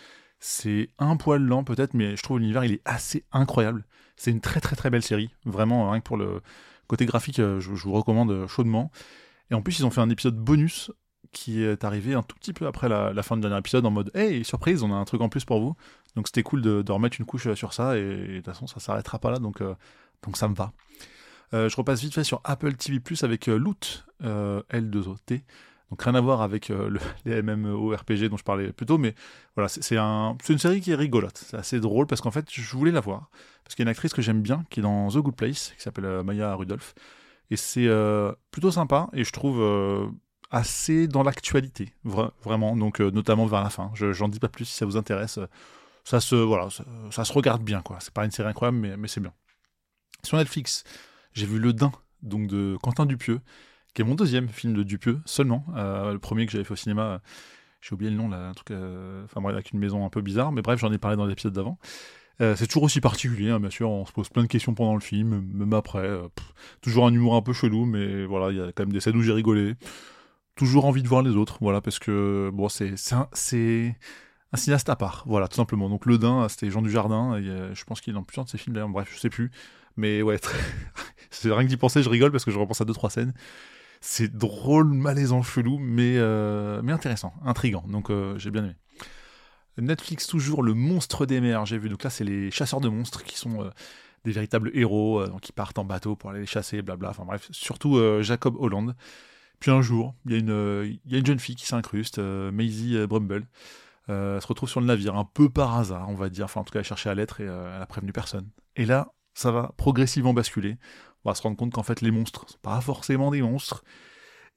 C'est 0.41 0.89
un 0.99 1.17
poil 1.19 1.43
lent 1.43 1.63
peut-être, 1.63 1.93
mais 1.93 2.17
je 2.17 2.23
trouve 2.23 2.39
l'univers 2.39 2.65
il 2.65 2.73
est 2.73 2.83
assez 2.87 3.25
incroyable. 3.31 3.85
C'est 4.17 4.31
une 4.31 4.41
très 4.41 4.61
très 4.61 4.77
très 4.77 4.89
belle 4.89 5.03
série, 5.03 5.31
vraiment, 5.45 5.91
rien 5.91 6.01
que 6.01 6.07
pour 6.07 6.17
le 6.17 6.41
côté 6.87 7.05
graphique, 7.05 7.37
je 7.37 7.71
vous 7.71 7.93
recommande 7.93 8.47
chaudement. 8.47 8.91
Et 9.51 9.55
en 9.55 9.61
plus, 9.61 9.79
ils 9.79 9.87
ont 9.87 9.91
fait 9.91 10.01
un 10.01 10.11
épisode 10.11 10.37
bonus 10.37 10.91
qui 11.33 11.63
est 11.63 11.85
arrivé 11.85 12.15
un 12.15 12.23
tout 12.23 12.37
petit 12.37 12.53
peu 12.53 12.67
après 12.67 12.89
la, 12.89 13.23
fin 13.23 13.37
du 13.37 13.43
dernier 13.43 13.59
épisode 13.59 13.87
en 13.87 13.91
mode 13.91 14.11
Hey, 14.15 14.45
surprise, 14.45 14.83
on 14.83 14.93
a 14.93 14.97
un 14.97 15.05
truc 15.05 15.21
en 15.21 15.29
plus 15.29 15.45
pour 15.45 15.61
vous. 15.61 15.75
Donc 16.17 16.29
c'était 16.29 16.43
cool 16.43 16.63
de, 16.63 16.91
remettre 16.91 17.17
une 17.21 17.27
couche 17.27 17.53
sur 17.55 17.73
ça 17.73 17.97
et, 17.97 18.03
de 18.03 18.37
toute 18.37 18.47
façon 18.47 18.67
ça 18.67 18.81
s'arrêtera 18.81 19.19
pas 19.19 19.31
là 19.31 19.39
donc, 19.39 19.61
euh, 19.61 19.75
donc 20.25 20.37
ça 20.37 20.49
me 20.49 20.55
va. 20.55 20.73
Euh, 21.55 21.69
je 21.69 21.77
repasse 21.77 22.01
vite 22.01 22.15
fait 22.15 22.25
sur 22.25 22.41
Apple 22.43 22.75
TV 22.75 22.99
Plus 22.99 23.23
avec 23.23 23.49
euh, 23.49 23.59
Loot 23.59 24.07
L2OT. 24.23 25.43
Donc 25.91 26.03
rien 26.03 26.17
à 26.17 26.21
voir 26.21 26.43
avec 26.43 26.69
le, 26.69 26.99
les 27.25 27.43
MMORPG 27.43 28.29
dont 28.29 28.37
je 28.37 28.43
parlais 28.43 28.73
plus 28.73 28.87
tôt, 28.87 28.99
mais 28.99 29.15
voilà, 29.55 29.69
c'est 29.69 29.97
un, 29.97 30.37
une 30.49 30.59
série 30.59 30.81
qui 30.81 30.91
est 30.91 30.97
rigolote. 30.97 31.39
C'est 31.39 31.57
assez 31.57 31.79
drôle 31.79 32.07
parce 32.07 32.21
qu'en 32.21 32.33
fait, 32.33 32.47
je 32.51 32.77
voulais 32.77 32.91
la 32.91 33.01
voir. 33.01 33.31
Parce 33.63 33.75
qu'il 33.75 33.85
y 33.85 33.87
a 33.87 33.89
une 33.89 33.93
actrice 33.93 34.13
que 34.13 34.23
j'aime 34.23 34.43
bien 34.43 34.65
qui 34.71 34.81
est 34.81 34.83
dans 34.83 35.09
The 35.11 35.19
Good 35.19 35.37
Place, 35.37 35.73
qui 35.77 35.83
s'appelle 35.83 36.23
Maya 36.25 36.55
Rudolph. 36.55 36.95
Et 37.51 37.57
c'est 37.57 37.89
plutôt 38.51 38.73
sympa, 38.73 39.09
et 39.13 39.23
je 39.23 39.31
trouve 39.31 39.61
assez 40.51 41.09
dans 41.09 41.23
l'actualité, 41.23 41.93
vraiment, 42.05 42.77
donc 42.77 43.01
notamment 43.01 43.47
vers 43.47 43.63
la 43.63 43.71
fin. 43.71 43.91
Je, 43.95 44.13
j'en 44.13 44.29
dis 44.29 44.39
pas 44.39 44.49
plus 44.49 44.65
si 44.65 44.75
ça 44.75 44.87
vous 44.87 44.97
intéresse. 44.97 45.39
Ça 46.05 46.21
se, 46.21 46.37
voilà, 46.37 46.69
ça, 47.11 47.25
se 47.25 47.33
regarde 47.33 47.63
bien, 47.63 47.83
quoi. 47.83 47.99
C'est 48.01 48.15
pas 48.15 48.25
une 48.25 48.31
série 48.31 48.49
incroyable, 48.49 48.79
mais, 48.79 48.97
mais 48.97 49.09
c'est 49.09 49.21
bien. 49.21 49.33
Sur 50.23 50.39
Netflix, 50.39 50.85
j'ai 51.33 51.47
vu 51.47 51.59
Le 51.59 51.73
Dain, 51.73 51.91
donc 52.23 52.47
de 52.47 52.77
Quentin 52.81 53.07
Dupieux, 53.07 53.41
qui 53.93 54.03
est 54.03 54.05
mon 54.05 54.15
deuxième 54.15 54.49
film 54.49 54.75
de 54.75 54.83
Dupieux 54.83 55.21
seulement. 55.25 55.65
Euh, 55.77 56.13
le 56.13 56.19
premier 56.19 56.47
que 56.47 56.53
j'avais 56.53 56.65
fait 56.65 56.73
au 56.73 56.77
cinéma, 56.77 57.21
j'ai 57.81 57.93
oublié 57.93 58.11
le 58.11 58.17
nom, 58.17 58.29
là, 58.29 58.49
un 58.49 58.53
truc, 58.53 58.71
euh, 58.71 59.25
enfin 59.25 59.41
bref, 59.41 59.55
avec 59.55 59.73
une 59.73 59.81
maison 59.81 60.05
un 60.05 60.09
peu 60.11 60.21
bizarre, 60.21 60.53
mais 60.53 60.63
bref, 60.63 60.79
j'en 60.79 60.93
ai 60.93 60.99
parlé 60.99 61.17
dans 61.17 61.27
l'épisode 61.27 61.55
d'avant. 61.55 61.79
Euh, 62.41 62.55
c'est 62.55 62.67
toujours 62.67 62.85
aussi 62.85 63.01
particulier, 63.01 63.51
hein, 63.51 63.59
bien 63.59 63.71
sûr, 63.71 63.91
on 63.91 64.05
se 64.05 64.13
pose 64.13 64.29
plein 64.29 64.43
de 64.43 64.49
questions 64.49 64.75
pendant 64.75 64.95
le 64.95 65.01
film, 65.01 65.45
même 65.53 65.73
après. 65.73 66.09
toujours 66.83 67.07
un 67.07 67.13
humour 67.13 67.35
un 67.35 67.43
peu 67.43 67.53
chelou, 67.53 67.85
mais 67.85 68.27
voilà, 68.27 68.53
il 68.53 68.59
y 68.59 68.61
a 68.61 68.71
quand 68.73 68.85
même 68.85 68.93
des 68.93 69.01
scènes 69.01 69.17
où 69.17 69.23
j'ai 69.23 69.33
rigolé. 69.33 69.75
Toujours 70.57 70.87
envie 70.87 71.03
de 71.03 71.09
voir 71.09 71.23
les 71.23 71.37
autres, 71.37 71.59
voilà, 71.61 71.81
parce 71.81 71.99
que 71.99 72.51
bon, 72.53 72.69
c'est 72.69 72.95
un 73.13 73.29
cinéaste 74.55 74.89
à 74.89 74.97
part, 74.97 75.23
voilà, 75.27 75.49
tout 75.49 75.57
simplement. 75.57 75.89
Donc 75.89 76.07
Le 76.07 76.19
Dain, 76.19 76.49
c'était 76.49 76.71
Jean 76.71 76.83
Dujardin, 76.83 77.37
et, 77.37 77.75
je 77.75 77.85
pense 77.85 78.01
qu'il 78.01 78.13
est 78.13 78.15
dans 78.15 78.23
plusieurs 78.23 78.47
de 78.47 78.51
ses 78.51 78.59
films 78.59 78.75
d'ailleurs, 78.75 78.89
bref, 78.89 79.11
je 79.15 79.21
sais 79.21 79.31
plus. 79.31 79.51
Mais 79.97 80.23
ouais, 80.23 80.39
c'est 81.31 81.53
rien 81.53 81.65
que 81.65 81.69
d'y 81.69 81.77
penser, 81.77 82.03
je 82.03 82.09
rigole 82.09 82.31
parce 82.31 82.45
que 82.45 82.51
je 82.51 82.59
repense 82.59 82.81
à 82.81 82.85
deux 82.85 82.95
trois 82.95 83.11
scènes. 83.11 83.35
C'est 84.01 84.37
drôle, 84.37 84.93
malaisant, 84.93 85.43
chelou, 85.43 85.79
mais, 85.79 86.17
euh, 86.17 86.83
intéressant, 86.89 87.33
intrigant. 87.45 87.85
Donc 87.89 88.11
euh, 88.11 88.39
j'ai 88.39 88.51
bien 88.51 88.65
aimé. 88.65 88.75
Netflix 89.79 90.27
toujours 90.27 90.63
le 90.63 90.75
monstre 90.75 91.27
des 91.27 91.41
mers, 91.41 91.67
j'ai 91.67 91.79
vu. 91.79 91.89
Donc 91.89 92.03
là, 92.03 92.11
c'est 92.11 92.25
les 92.25 92.51
chasseurs 92.51 92.81
de 92.81 92.89
monstres 92.89 93.25
qui 93.25 93.37
sont 93.37 93.63
euh, 93.63 93.71
des 94.25 94.33
véritables 94.33 94.71
héros, 94.75 95.27
donc 95.27 95.41
qui 95.41 95.53
partent 95.53 95.79
en 95.79 95.85
bateau 95.85 96.17
pour 96.17 96.31
aller 96.31 96.41
les 96.41 96.47
chasser, 96.47 96.83
blabla. 96.83 97.11
Enfin 97.11 97.25
bref, 97.25 97.49
surtout 97.51 98.01
Jacob 98.23 98.57
Holland. 98.59 98.95
Puis 99.61 99.71
un 99.71 99.83
jour, 99.83 100.15
il 100.27 100.33
y, 100.33 100.35
a 100.35 100.39
une, 100.39 101.27
jeune 101.27 101.39
fille 101.39 101.57
qui 101.57 101.67
s'incruste, 101.67 102.19
Maisie 102.19 102.99
Brumble. 103.07 103.47
elle 104.09 104.41
se 104.41 104.47
retrouve 104.47 104.69
sur 104.69 104.81
le 104.81 104.87
navire 104.87 105.17
un 105.17 105.25
peu 105.25 105.49
par 105.49 105.77
hasard, 105.77 106.09
on 106.11 106.15
va 106.15 106.29
dire. 106.29 106.45
Enfin, 106.45 106.61
en 106.61 106.65
tout 106.65 106.73
cas, 106.73 106.81
elle 106.81 106.85
cherchait 106.85 107.11
à 107.11 107.15
l'être 107.15 107.41
et 107.41 107.45
elle 107.45 107.83
a 107.83 107.87
prévenu 107.87 108.13
personne. 108.13 108.49
Et 108.77 108.85
là, 108.85 109.09
ça 109.37 109.51
va 109.53 109.73
progressivement 109.77 110.35
basculer. 110.35 110.79
On 111.25 111.31
va 111.31 111.35
se 111.35 111.43
rendre 111.43 111.57
compte 111.57 111.73
qu'en 111.73 111.83
fait 111.83 112.01
les 112.01 112.11
monstres 112.11 112.49
sont 112.49 112.59
pas 112.63 112.81
forcément 112.81 113.31
des 113.31 113.43
monstres. 113.43 113.85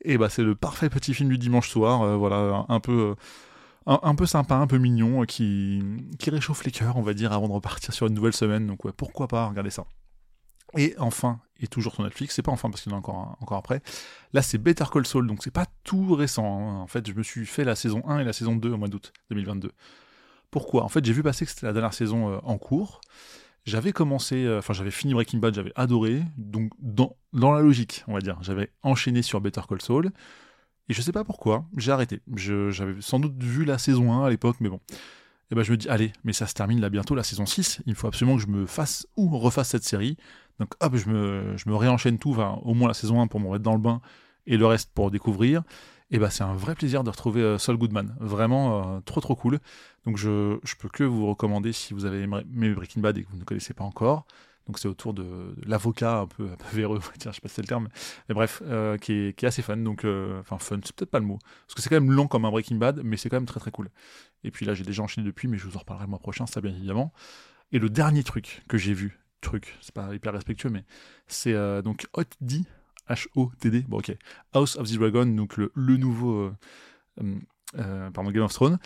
Et 0.01 0.17
bah 0.17 0.29
c'est 0.29 0.43
le 0.43 0.55
parfait 0.55 0.89
petit 0.89 1.13
film 1.13 1.29
du 1.29 1.37
dimanche 1.37 1.69
soir, 1.69 2.03
euh, 2.03 2.15
voilà, 2.15 2.65
un, 2.69 2.79
peu 2.79 3.15
euh, 3.87 3.97
un, 4.01 4.15
peu 4.15 4.25
sympa, 4.25 4.55
un 4.55 4.67
peu 4.67 4.77
mignon, 4.77 5.23
euh, 5.23 5.25
qui, 5.25 5.83
qui 6.17 6.29
réchauffe 6.29 6.63
les 6.63 6.71
cœurs, 6.71 6.95
on 6.95 7.01
va 7.01 7.13
dire, 7.13 7.33
avant 7.33 7.47
de 7.49 7.53
repartir 7.53 7.93
sur 7.93 8.07
une 8.07 8.13
nouvelle 8.13 8.33
semaine. 8.33 8.67
Donc 8.67 8.85
ouais, 8.85 8.93
pourquoi 8.95 9.27
pas 9.27 9.47
regarder 9.47 9.69
ça. 9.71 9.85
Et 10.77 10.95
enfin, 10.99 11.39
et 11.59 11.67
toujours 11.67 11.93
sur 11.93 12.03
Netflix, 12.03 12.35
c'est 12.35 12.41
pas 12.41 12.51
enfin 12.51 12.69
parce 12.69 12.83
qu'il 12.83 12.91
y 12.91 12.95
en 12.95 12.97
a 12.97 13.01
encore, 13.01 13.57
après. 13.57 13.81
Là, 14.33 14.41
c'est 14.41 14.57
Better 14.57 14.85
Call 14.91 15.05
Saul, 15.05 15.27
donc 15.27 15.43
c'est 15.43 15.51
pas 15.51 15.65
tout 15.83 16.13
récent. 16.13 16.45
Hein. 16.45 16.81
En 16.81 16.87
fait, 16.87 17.07
je 17.07 17.13
me 17.13 17.23
suis 17.23 17.45
fait 17.45 17.63
la 17.63 17.75
saison 17.75 18.03
1 18.07 18.19
et 18.19 18.23
la 18.23 18.33
saison 18.33 18.55
2 18.55 18.71
au 18.71 18.77
mois 18.77 18.87
d'août 18.87 19.11
2022. 19.31 19.71
Pourquoi? 20.51 20.83
En 20.83 20.89
fait, 20.89 21.03
j'ai 21.05 21.13
vu 21.13 21.23
passer 21.23 21.45
que 21.45 21.51
c'était 21.51 21.65
la 21.65 21.73
dernière 21.73 21.93
saison 21.93 22.39
en 22.43 22.57
cours. 22.57 23.01
J'avais 23.65 23.91
commencé, 23.91 24.45
euh, 24.45 24.59
enfin 24.59 24.73
j'avais 24.73 24.91
fini 24.91 25.13
Breaking 25.13 25.37
Bad, 25.37 25.53
j'avais 25.53 25.73
adoré, 25.75 26.23
donc 26.37 26.71
dans, 26.79 27.15
dans 27.33 27.51
la 27.51 27.61
logique, 27.61 28.03
on 28.07 28.13
va 28.13 28.19
dire, 28.19 28.37
j'avais 28.41 28.71
enchaîné 28.83 29.21
sur 29.21 29.41
Better 29.41 29.61
Call 29.67 29.81
Saul, 29.81 30.11
et 30.87 30.93
je 30.93 31.01
sais 31.01 31.11
pas 31.11 31.23
pourquoi, 31.23 31.65
j'ai 31.77 31.91
arrêté. 31.91 32.21
J'avais 32.35 32.99
sans 33.01 33.19
doute 33.19 33.41
vu 33.43 33.65
la 33.65 33.77
saison 33.77 34.11
1 34.11 34.25
à 34.25 34.29
l'époque, 34.29 34.57
mais 34.59 34.69
bon. 34.69 34.79
Et 35.51 35.55
ben 35.55 35.63
je 35.63 35.71
me 35.71 35.77
dis, 35.77 35.89
allez, 35.89 36.13
mais 36.23 36.33
ça 36.33 36.45
se 36.45 36.53
termine 36.53 36.79
là 36.79 36.89
bientôt, 36.89 37.15
la 37.15 37.23
saison 37.23 37.45
6, 37.45 37.81
il 37.85 37.95
faut 37.95 38.07
absolument 38.07 38.37
que 38.37 38.43
je 38.43 38.47
me 38.47 38.65
fasse 38.65 39.07
ou 39.17 39.37
refasse 39.37 39.69
cette 39.69 39.83
série. 39.83 40.15
Donc 40.59 40.73
hop, 40.79 40.95
je 40.95 41.09
me, 41.09 41.75
réenchaîne 41.75 42.19
tout, 42.19 42.35
au 42.35 42.73
moins 42.73 42.87
la 42.87 42.93
saison 42.93 43.21
1 43.21 43.27
pour 43.27 43.39
me 43.39 43.49
mettre 43.49 43.63
dans 43.63 43.73
le 43.73 43.79
bain, 43.79 44.01
et 44.45 44.57
le 44.57 44.65
reste 44.65 44.91
pour 44.93 45.11
découvrir 45.11 45.63
et 46.11 46.17
bah 46.17 46.29
c'est 46.29 46.43
un 46.43 46.53
vrai 46.53 46.75
plaisir 46.75 47.03
de 47.03 47.09
retrouver 47.09 47.41
euh, 47.41 47.57
Saul 47.57 47.77
Goodman. 47.77 48.15
Vraiment 48.19 48.95
euh, 48.95 48.99
trop 49.01 49.21
trop 49.21 49.35
cool. 49.35 49.59
Donc 50.05 50.17
je, 50.17 50.57
je 50.63 50.75
peux 50.75 50.89
que 50.89 51.03
vous 51.03 51.27
recommander 51.27 51.71
si 51.71 51.93
vous 51.93 52.05
avez 52.05 52.21
aimé 52.23 52.73
Breaking 52.73 53.01
Bad 53.01 53.17
et 53.17 53.23
que 53.23 53.29
vous 53.29 53.37
ne 53.37 53.43
connaissez 53.43 53.73
pas 53.73 53.83
encore. 53.83 54.25
Donc 54.69 54.77
c'est 54.77 54.87
autour 54.87 55.15
de, 55.15 55.55
l'avocat 55.65 56.19
un 56.19 56.27
peu, 56.27 56.43
un 56.43 56.55
peu 56.55 56.77
véreux, 56.77 56.99
je 57.01 57.31
sais 57.31 57.41
pas 57.41 57.49
si 57.49 57.55
c'est 57.55 57.63
le 57.63 57.67
terme, 57.67 57.89
mais 58.27 58.35
bref, 58.35 58.61
euh, 58.67 58.99
qui, 58.99 59.13
est, 59.13 59.43
assez 59.43 59.63
fun. 59.63 59.77
Donc, 59.77 60.05
enfin 60.39 60.59
fun, 60.59 60.79
c'est 60.85 60.95
peut-être 60.95 61.09
pas 61.09 61.17
le 61.17 61.25
mot, 61.25 61.39
parce 61.65 61.73
que 61.73 61.81
c'est 61.81 61.89
quand 61.89 61.99
même 61.99 62.11
lent 62.11 62.27
comme 62.27 62.45
un 62.45 62.51
Breaking 62.51 62.75
Bad, 62.75 63.01
mais 63.03 63.17
c'est 63.17 63.29
quand 63.29 63.37
même 63.37 63.47
très 63.47 63.59
très 63.59 63.71
cool. 63.71 63.89
Et 64.43 64.51
puis 64.51 64.67
là, 64.67 64.75
j'ai 64.75 64.83
déjà 64.83 65.01
enchaîné 65.01 65.25
depuis, 65.25 65.47
mais 65.47 65.57
je 65.57 65.65
vous 65.65 65.75
en 65.75 65.79
reparlerai 65.79 66.05
le 66.05 66.11
mois 66.11 66.19
prochain, 66.19 66.45
ça 66.45 66.61
bien 66.61 66.69
évidemment. 66.69 67.11
Et 67.71 67.79
le 67.79 67.89
dernier 67.89 68.23
truc 68.23 68.61
que 68.69 68.77
j'ai 68.77 68.93
vu, 68.93 69.19
truc, 69.41 69.75
c'est 69.81 69.95
pas 69.95 70.13
hyper 70.13 70.33
respectueux, 70.33 70.69
mais 70.69 70.85
c'est 71.25 71.55
donc 71.81 72.05
Hot 72.13 72.25
D, 72.39 72.61
H-O-T-D, 73.09 73.85
bon 73.87 73.97
ok, 73.97 74.15
House 74.53 74.75
of 74.75 74.87
the 74.87 74.99
Dragon, 74.99 75.25
donc 75.25 75.57
le, 75.57 75.97
nouveau 75.97 76.51
euh, 77.75 77.81
euh, 77.81 78.07
euh, 78.07 78.11
pardon, 78.11 78.31
Game 78.31 78.43
of 78.43 78.53
Thrones, 78.53 78.77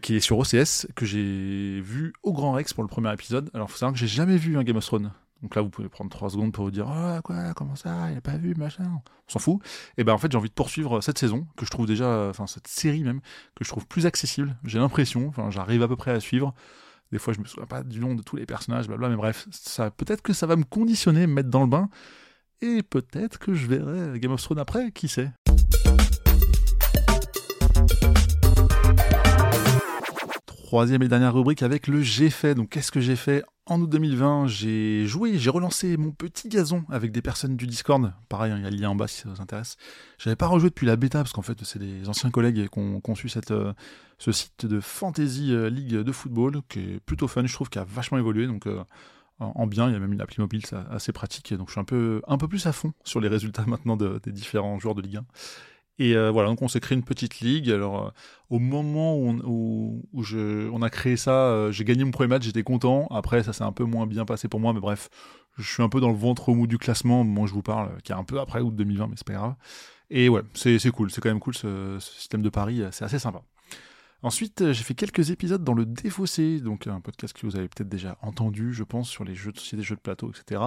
qui 0.00 0.16
est 0.16 0.20
sur 0.20 0.38
OCS, 0.38 0.86
que 0.94 1.04
j'ai 1.04 1.80
vu 1.80 2.12
au 2.22 2.32
Grand 2.32 2.52
Rex 2.52 2.72
pour 2.72 2.82
le 2.82 2.88
premier 2.88 3.12
épisode. 3.12 3.50
Alors, 3.54 3.68
il 3.68 3.72
faut 3.72 3.78
savoir 3.78 3.92
que 3.92 3.98
j'ai 3.98 4.06
jamais 4.06 4.36
vu 4.36 4.56
un 4.56 4.64
Game 4.64 4.76
of 4.76 4.84
Thrones. 4.84 5.12
Donc 5.42 5.56
là, 5.56 5.62
vous 5.62 5.68
pouvez 5.68 5.90
prendre 5.90 6.10
3 6.10 6.30
secondes 6.30 6.52
pour 6.52 6.64
vous 6.64 6.70
dire 6.70 6.88
Ah, 6.88 7.20
quoi, 7.22 7.52
comment 7.54 7.76
ça, 7.76 8.10
il 8.10 8.16
a 8.16 8.20
pas 8.22 8.38
vu, 8.38 8.54
machin. 8.54 8.84
On 9.28 9.32
s'en 9.32 9.38
fout. 9.38 9.60
Et 9.98 10.04
ben 10.04 10.14
en 10.14 10.18
fait, 10.18 10.32
j'ai 10.32 10.38
envie 10.38 10.48
de 10.48 10.54
poursuivre 10.54 11.02
cette 11.02 11.18
saison, 11.18 11.46
que 11.56 11.66
je 11.66 11.70
trouve 11.70 11.86
déjà, 11.86 12.28
enfin, 12.30 12.46
cette 12.46 12.66
série 12.66 13.02
même, 13.02 13.20
que 13.54 13.64
je 13.64 13.68
trouve 13.68 13.86
plus 13.86 14.06
accessible. 14.06 14.56
J'ai 14.64 14.78
l'impression, 14.78 15.28
enfin, 15.28 15.50
j'arrive 15.50 15.82
à 15.82 15.88
peu 15.88 15.96
près 15.96 16.12
à 16.12 16.20
suivre. 16.20 16.54
Des 17.12 17.18
fois, 17.18 17.34
je 17.34 17.40
me 17.40 17.44
souviens 17.44 17.66
pas 17.66 17.82
du 17.82 18.00
nom 18.00 18.14
de 18.14 18.22
tous 18.22 18.36
les 18.36 18.46
personnages, 18.46 18.88
blabla, 18.88 19.10
mais 19.10 19.16
bref, 19.16 19.46
peut-être 19.98 20.22
que 20.22 20.32
ça 20.32 20.46
va 20.46 20.56
me 20.56 20.64
conditionner, 20.64 21.26
me 21.26 21.34
mettre 21.34 21.50
dans 21.50 21.60
le 21.60 21.68
bain. 21.68 21.90
Et 22.62 22.82
peut-être 22.82 23.38
que 23.38 23.52
je 23.52 23.66
verrai 23.66 24.18
Game 24.18 24.32
of 24.32 24.42
Thrones 24.42 24.58
après, 24.58 24.92
qui 24.92 25.08
sait 25.08 25.30
Troisième 30.74 31.04
et 31.04 31.08
dernière 31.08 31.32
rubrique 31.32 31.62
avec 31.62 31.86
le 31.86 32.02
j'ai 32.02 32.30
fait. 32.30 32.56
Donc 32.56 32.70
qu'est-ce 32.70 32.90
que 32.90 32.98
j'ai 32.98 33.14
fait 33.14 33.44
en 33.66 33.80
août 33.80 33.88
2020 33.88 34.48
J'ai 34.48 35.06
joué, 35.06 35.38
j'ai 35.38 35.50
relancé 35.50 35.96
mon 35.96 36.10
petit 36.10 36.48
gazon 36.48 36.82
avec 36.90 37.12
des 37.12 37.22
personnes 37.22 37.56
du 37.56 37.68
Discord. 37.68 38.12
Pareil, 38.28 38.50
hein, 38.50 38.56
il 38.58 38.64
y 38.64 38.66
a 38.66 38.70
le 38.70 38.76
lien 38.76 38.90
en 38.90 38.96
bas 38.96 39.06
si 39.06 39.20
ça 39.20 39.28
vous 39.28 39.40
intéresse. 39.40 39.76
J'avais 40.18 40.34
pas 40.34 40.48
rejoué 40.48 40.70
depuis 40.70 40.84
la 40.84 40.96
bêta 40.96 41.18
parce 41.18 41.32
qu'en 41.32 41.42
fait 41.42 41.62
c'est 41.62 41.78
des 41.78 42.08
anciens 42.08 42.32
collègues 42.32 42.68
qui 42.68 42.78
ont 42.80 43.00
conçu 43.00 43.28
cette, 43.28 43.52
euh, 43.52 43.72
ce 44.18 44.32
site 44.32 44.66
de 44.66 44.80
Fantasy 44.80 45.52
euh, 45.52 45.70
League 45.70 45.94
de 45.94 46.10
football 46.10 46.60
qui 46.68 46.80
est 46.80 47.00
plutôt 47.06 47.28
fun, 47.28 47.46
je 47.46 47.54
trouve, 47.54 47.70
qui 47.70 47.78
a 47.78 47.84
vachement 47.84 48.18
évolué. 48.18 48.48
Donc 48.48 48.66
euh, 48.66 48.82
en 49.38 49.68
bien. 49.68 49.86
Il 49.86 49.92
y 49.92 49.96
a 49.96 50.00
même 50.00 50.12
une 50.12 50.22
appli 50.22 50.40
mobile 50.40 50.62
assez 50.90 51.12
pratique. 51.12 51.54
Donc 51.54 51.68
je 51.68 51.74
suis 51.74 51.80
un 51.80 51.84
peu, 51.84 52.20
un 52.26 52.36
peu 52.36 52.48
plus 52.48 52.66
à 52.66 52.72
fond 52.72 52.92
sur 53.04 53.20
les 53.20 53.28
résultats 53.28 53.62
maintenant 53.68 53.96
des 53.96 54.32
différents 54.32 54.80
joueurs 54.80 54.96
de 54.96 55.02
Ligue 55.02 55.18
1. 55.18 55.24
Et 55.98 56.16
euh, 56.16 56.30
voilà, 56.30 56.48
donc 56.48 56.60
on 56.62 56.68
s'est 56.68 56.80
créé 56.80 56.96
une 56.96 57.04
petite 57.04 57.40
ligue. 57.40 57.70
Alors, 57.70 58.06
euh, 58.06 58.10
au 58.50 58.58
moment 58.58 59.16
où, 59.16 60.02
on, 60.12 60.82
a 60.82 60.90
créé 60.90 61.16
ça, 61.16 61.32
euh, 61.32 61.72
j'ai 61.72 61.84
gagné 61.84 62.04
mon 62.04 62.10
premier 62.10 62.28
match, 62.28 62.44
j'étais 62.44 62.62
content. 62.62 63.06
Après, 63.10 63.42
ça 63.42 63.52
s'est 63.52 63.62
un 63.62 63.72
peu 63.72 63.84
moins 63.84 64.06
bien 64.06 64.24
passé 64.24 64.48
pour 64.48 64.60
moi, 64.60 64.72
mais 64.72 64.80
bref, 64.80 65.08
je 65.56 65.62
suis 65.62 65.82
un 65.82 65.88
peu 65.88 66.00
dans 66.00 66.10
le 66.10 66.16
ventre 66.16 66.52
mou 66.52 66.66
du 66.66 66.78
classement, 66.78 67.22
moi 67.22 67.46
je 67.46 67.52
vous 67.52 67.62
parle, 67.62 67.90
qui 68.02 68.12
est 68.12 68.16
un 68.16 68.24
peu 68.24 68.40
après 68.40 68.60
août 68.60 68.74
2020, 68.74 69.06
mais 69.06 69.14
c'est 69.16 69.26
pas 69.26 69.34
grave. 69.34 69.54
Et 70.10 70.28
ouais, 70.28 70.42
c'est 70.54 70.90
cool, 70.90 71.10
c'est 71.10 71.20
quand 71.20 71.30
même 71.30 71.40
cool 71.40 71.54
ce, 71.54 71.98
système 72.00 72.42
de 72.42 72.50
paris, 72.50 72.82
c'est 72.90 73.04
assez 73.04 73.18
sympa. 73.18 73.42
Ensuite, 74.22 74.72
j'ai 74.72 74.82
fait 74.82 74.94
quelques 74.94 75.30
épisodes 75.30 75.62
dans 75.62 75.74
le 75.74 75.84
Défaussé, 75.84 76.60
donc 76.60 76.86
un 76.86 77.00
podcast 77.00 77.36
que 77.36 77.46
vous 77.46 77.56
avez 77.56 77.68
peut-être 77.68 77.88
déjà 77.88 78.16
entendu, 78.22 78.72
je 78.72 78.82
pense, 78.82 79.08
sur 79.08 79.24
les 79.24 79.34
jeux 79.34 79.52
de 79.52 79.58
société, 79.58 79.82
jeux 79.82 79.96
de 79.96 80.00
plateau, 80.00 80.30
etc. 80.30 80.60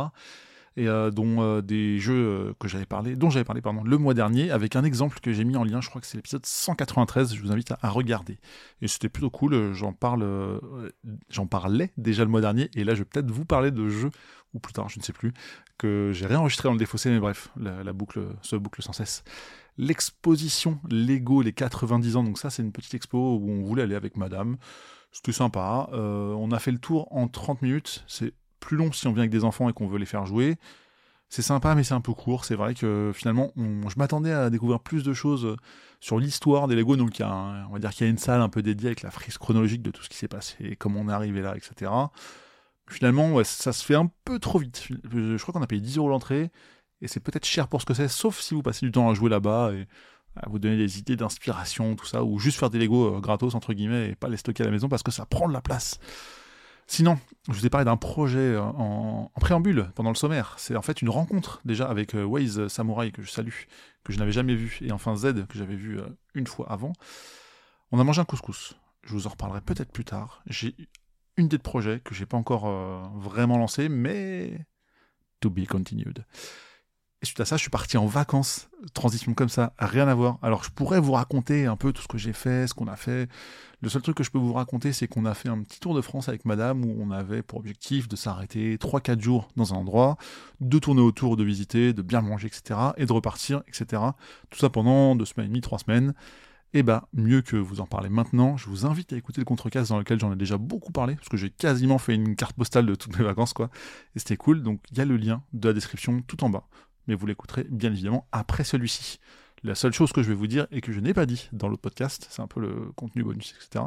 Et 0.78 0.88
euh, 0.88 1.12
dont 1.12 1.42
euh, 1.42 1.62
des 1.62 2.00
jeux 2.00 2.54
que 2.60 2.68
j'avais 2.68 2.86
parlé, 2.86 3.16
dont 3.16 3.30
j'avais 3.30 3.44
parlé 3.44 3.62
pardon, 3.62 3.84
le 3.84 3.98
mois 3.98 4.14
dernier, 4.14 4.52
avec 4.52 4.76
un 4.76 4.84
exemple 4.84 5.20
que 5.20 5.34
j'ai 5.34 5.44
mis 5.44 5.58
en 5.58 5.64
lien, 5.64 5.82
je 5.82 5.90
crois 5.90 6.00
que 6.00 6.08
c'est 6.08 6.18
l'épisode 6.18 6.46
193, 6.46 7.34
je 7.34 7.42
vous 7.42 7.52
invite 7.52 7.74
à, 7.82 7.90
regarder. 7.90 8.38
Et 8.82 8.88
c'était 8.88 9.10
plutôt 9.10 9.30
cool, 9.30 9.74
j'en 9.74 9.92
parle, 9.92 10.26
j'en 11.30 11.48
parlais 11.48 11.92
déjà 11.98 12.24
le 12.24 12.30
mois 12.30 12.42
dernier, 12.42 12.70
et 12.76 12.84
là 12.84 12.94
je 12.94 13.00
vais 13.00 13.06
peut-être 13.06 13.32
vous 13.32 13.46
parler 13.46 13.72
de 13.72 13.90
jeux, 13.90 14.12
ou 14.54 14.60
plus 14.60 14.74
tard, 14.74 14.88
je 14.88 15.00
ne 15.00 15.04
sais 15.04 15.14
plus, 15.14 15.34
que 15.78 16.12
j'ai 16.14 16.28
réenregistré 16.28 16.70
dans 16.70 16.74
le 16.74 16.80
Défaussé, 16.80 17.10
mais 17.10 17.20
bref, 17.20 17.50
la, 17.60 17.92
boucle 17.94 18.22
se 18.42 18.56
boucle 18.56 18.82
sans 18.82 18.94
cesse 18.94 19.24
l'exposition 19.78 20.80
Lego 20.90 21.42
les 21.42 21.54
90 21.54 22.16
ans. 22.16 22.24
Donc 22.24 22.38
ça, 22.38 22.50
c'est 22.50 22.64
une 22.64 22.72
petite 22.72 22.94
expo 22.94 23.38
où 23.38 23.50
on 23.50 23.64
voulait 23.64 23.84
aller 23.84 23.96
avec 23.96 24.18
madame. 24.18 24.58
C'était 25.12 25.32
sympa. 25.32 25.90
Euh, 25.94 26.34
on 26.34 26.52
a 26.52 26.60
fait 26.60 26.72
le 26.72 26.80
tour 26.80 27.08
en 27.12 27.28
30 27.28 27.62
minutes. 27.62 28.04
C'est 28.08 28.34
plus 28.60 28.78
long 28.78 28.92
si 28.92 29.08
on 29.08 29.12
vient 29.12 29.22
avec 29.22 29.32
des 29.32 29.44
enfants 29.44 29.70
et 29.70 29.74
qu'on 29.74 29.88
veut 29.88 30.00
les 30.00 30.06
faire 30.06 30.26
jouer. 30.26 30.58
C'est 31.30 31.42
sympa, 31.42 31.76
mais 31.76 31.84
c'est 31.84 31.94
un 31.94 32.02
peu 32.02 32.14
court. 32.14 32.46
C'est 32.46 32.56
vrai 32.56 32.74
que 32.74 33.12
finalement, 33.14 33.52
je 33.56 33.98
m'attendais 33.98 34.32
à 34.32 34.50
découvrir 34.50 34.80
plus 34.80 35.04
de 35.04 35.14
choses 35.14 35.58
sur 36.00 36.20
l'histoire 36.20 36.68
des 36.68 36.76
Lego. 36.76 36.96
Donc, 36.96 37.20
il 37.20 37.24
y 37.24 37.26
on 37.26 37.74
va 37.74 37.80
dire 37.80 37.92
qu'il 37.92 38.06
y 38.06 38.08
a 38.08 38.12
une 38.12 38.18
salle 38.18 38.42
un 38.42 38.50
peu 38.50 38.62
dédiée 38.62 38.88
avec 38.88 39.02
la 39.02 39.12
frise 39.12 39.38
chronologique 39.38 39.82
de 39.82 39.92
tout 39.92 40.02
ce 40.04 40.10
qui 40.10 40.16
s'est 40.16 40.30
passé, 40.30 40.78
comment 40.80 41.02
on 41.02 41.10
est 41.10 41.14
arrivé 41.14 41.42
là, 41.42 41.56
etc. 41.58 41.92
Finalement, 42.90 43.44
ça 43.44 43.74
se 43.74 43.84
fait 43.84 43.96
un 43.96 44.10
peu 44.24 44.40
trop 44.40 44.60
vite. 44.60 44.88
Je 45.12 45.42
crois 45.42 45.54
qu'on 45.54 45.62
a 45.62 45.68
payé 45.68 45.82
10 45.82 45.98
euros 45.98 46.08
l'entrée 46.08 46.50
et 47.02 47.10
c'est 47.10 47.20
peut-être 47.20 47.46
cher 47.46 47.68
pour 47.68 47.82
ce 47.82 47.86
que 47.86 47.94
c'est, 47.94 48.08
sauf 48.08 48.40
si 48.40 48.54
vous 48.54 48.62
passez 48.62 48.86
du 48.86 48.92
temps 48.94 49.10
à 49.10 49.14
jouer 49.14 49.30
là-bas 49.30 49.74
et 49.74 49.86
à 50.38 50.48
vous 50.48 50.60
donner 50.60 50.78
des 50.78 50.98
idées 50.98 51.18
d'inspiration, 51.18 51.96
tout 51.98 52.06
ça, 52.06 52.24
ou 52.24 52.40
juste 52.40 52.58
faire 52.58 52.70
des 52.70 52.80
Lego 52.80 53.20
gratos, 53.20 53.54
entre 53.54 53.74
guillemets, 53.74 54.12
et 54.12 54.16
pas 54.16 54.30
les 54.30 54.38
stocker 54.38 54.64
à 54.64 54.68
la 54.68 54.72
maison 54.72 54.88
parce 54.88 55.04
que 55.04 55.12
ça 55.12 55.26
prend 55.26 55.50
de 55.50 55.54
la 55.54 55.62
place. 55.62 56.00
Sinon, 56.88 57.20
je 57.50 57.54
vous 57.54 57.66
ai 57.66 57.70
parlé 57.70 57.86
d'un 57.86 57.98
projet 57.98 58.56
en, 58.58 59.30
préambule 59.40 59.90
pendant 59.96 60.10
le 60.10 60.16
sommaire. 60.16 60.56
C'est 60.58 60.76
en 60.76 60.82
fait 60.82 61.02
une 61.02 61.10
rencontre 61.10 61.62
déjà 61.66 61.88
avec 61.88 62.14
Waze 62.14 62.68
Samurai 62.68 63.12
que 63.12 63.22
je 63.22 63.30
salue, 63.30 63.66
que 64.04 64.14
je 64.14 64.20
n'avais 64.20 64.32
jamais 64.32 64.56
vu, 64.56 64.80
et 64.82 64.92
enfin 64.92 65.16
Z 65.16 65.46
que 65.48 65.58
j'avais 65.58 65.76
vu 65.76 66.00
une 66.34 66.48
fois 66.48 66.72
avant. 66.72 66.94
On 67.92 68.00
a 68.00 68.04
mangé 68.04 68.22
un 68.22 68.26
couscous. 68.26 68.76
Je 69.04 69.12
vous 69.12 69.28
en 69.28 69.32
reparlerai 69.32 69.62
peut-être 69.62 69.92
plus 69.92 70.06
tard. 70.06 70.42
J'ai 70.48 70.76
une 71.36 71.46
idée 71.46 71.58
de 71.58 71.62
projet 71.62 72.00
que 72.00 72.16
j'ai 72.16 72.26
pas 72.26 72.38
encore 72.38 72.68
vraiment 73.20 73.58
lancé, 73.58 73.90
mais 73.90 74.66
to 75.42 75.50
be 75.50 75.66
continued. 75.66 76.26
Et 77.24 77.26
suite 77.26 77.40
à 77.40 77.46
ça, 77.46 77.58
je 77.58 77.62
suis 77.62 77.72
parti 77.72 77.98
en 77.98 78.06
vacances, 78.06 78.70
transition 78.94 79.34
comme 79.34 79.50
ça, 79.50 79.74
rien 79.80 80.08
à 80.08 80.14
voir. 80.14 80.38
Alors 80.44 80.64
je 80.64 80.70
pourrais 80.70 81.00
vous 81.00 81.14
raconter 81.14 81.66
un 81.66 81.76
peu 81.76 81.92
tout 81.92 82.04
ce 82.04 82.08
que 82.08 82.20
j'ai 82.20 82.32
fait, 82.32 82.68
ce 82.68 82.76
qu'on 82.76 82.86
a 82.86 82.96
fait. 82.96 83.28
Le 83.82 83.90
seul 83.90 84.04
truc 84.04 84.18
que 84.18 84.24
je 84.24 84.30
peux 84.30 84.38
vous 84.38 84.54
raconter, 84.54 84.94
c'est 84.94 85.08
qu'on 85.08 85.26
a 85.26 85.34
fait 85.34 85.50
un 85.50 85.64
petit 85.64 85.80
tour 85.80 85.96
de 85.96 86.02
France 86.02 86.30
avec 86.30 86.46
madame 86.46 86.86
où 86.86 86.96
on 87.00 87.10
avait 87.10 87.42
pour 87.42 87.58
objectif 87.58 88.08
de 88.08 88.16
s'arrêter 88.16 88.78
3-4 88.78 89.20
jours 89.20 89.50
dans 89.56 89.74
un 89.74 89.78
endroit, 89.78 90.18
de 90.62 90.78
tourner 90.78 91.02
autour, 91.02 91.38
de 91.38 91.44
visiter, 91.44 91.92
de 91.92 92.04
bien 92.04 92.22
manger, 92.22 92.48
etc. 92.48 92.80
et 92.98 93.08
de 93.08 93.14
repartir, 93.14 93.64
etc. 93.68 94.00
Tout 94.52 94.60
ça 94.60 94.70
pendant 94.70 95.16
deux 95.16 95.26
semaines 95.26 95.48
et 95.48 95.50
demie, 95.50 95.62
trois 95.62 95.80
semaines. 95.80 96.14
Et 96.74 96.80
eh 96.80 96.84
bah, 96.84 97.08
mieux 97.14 97.42
que 97.42 97.56
vous 97.56 97.80
en 97.80 97.88
parler 97.88 98.10
maintenant, 98.10 98.58
je 98.58 98.68
vous 98.68 98.86
invite 98.86 99.14
à 99.14 99.16
écouter 99.16 99.40
le 99.42 99.46
contrecast 99.46 99.90
dans 99.90 99.98
lequel 99.98 100.20
j'en 100.20 100.34
ai 100.34 100.36
déjà 100.36 100.58
beaucoup 100.58 100.92
parlé, 100.92 101.16
parce 101.16 101.30
que 101.30 101.38
j'ai 101.38 101.50
quasiment 101.50 101.98
fait 101.98 102.14
une 102.14 102.36
carte 102.36 102.58
postale 102.58 102.86
de 102.86 102.94
toutes 102.94 103.18
mes 103.18 103.24
vacances, 103.24 103.54
quoi. 103.54 103.70
Et 104.16 104.20
c'était 104.20 104.36
cool, 104.36 104.62
donc 104.62 104.82
il 104.92 104.98
y 104.98 105.02
a 105.02 105.06
le 105.06 105.16
lien 105.16 105.42
de 105.54 105.70
la 105.70 105.74
description 105.74 106.22
tout 106.28 106.44
en 106.44 106.50
bas 106.50 106.68
mais 107.08 107.16
vous 107.16 107.26
l'écouterez 107.26 107.66
bien 107.70 107.92
évidemment 107.92 108.28
après 108.32 108.64
celui-ci. 108.64 109.20
La 109.64 109.76
seule 109.76 109.94
chose 109.94 110.12
que 110.12 110.22
je 110.22 110.30
vais 110.30 110.36
vous 110.36 110.48
dire 110.48 110.68
et 110.72 110.82
que 110.82 110.92
je 110.92 111.00
n'ai 111.00 111.14
pas 111.14 111.26
dit 111.26 111.50
dans 111.52 111.68
l'autre 111.68 111.82
podcast, 111.82 112.28
c'est 112.30 112.42
un 112.42 112.48
peu 112.48 112.60
le 112.60 112.92
contenu 112.96 113.24
bonus, 113.24 113.56
etc., 113.58 113.86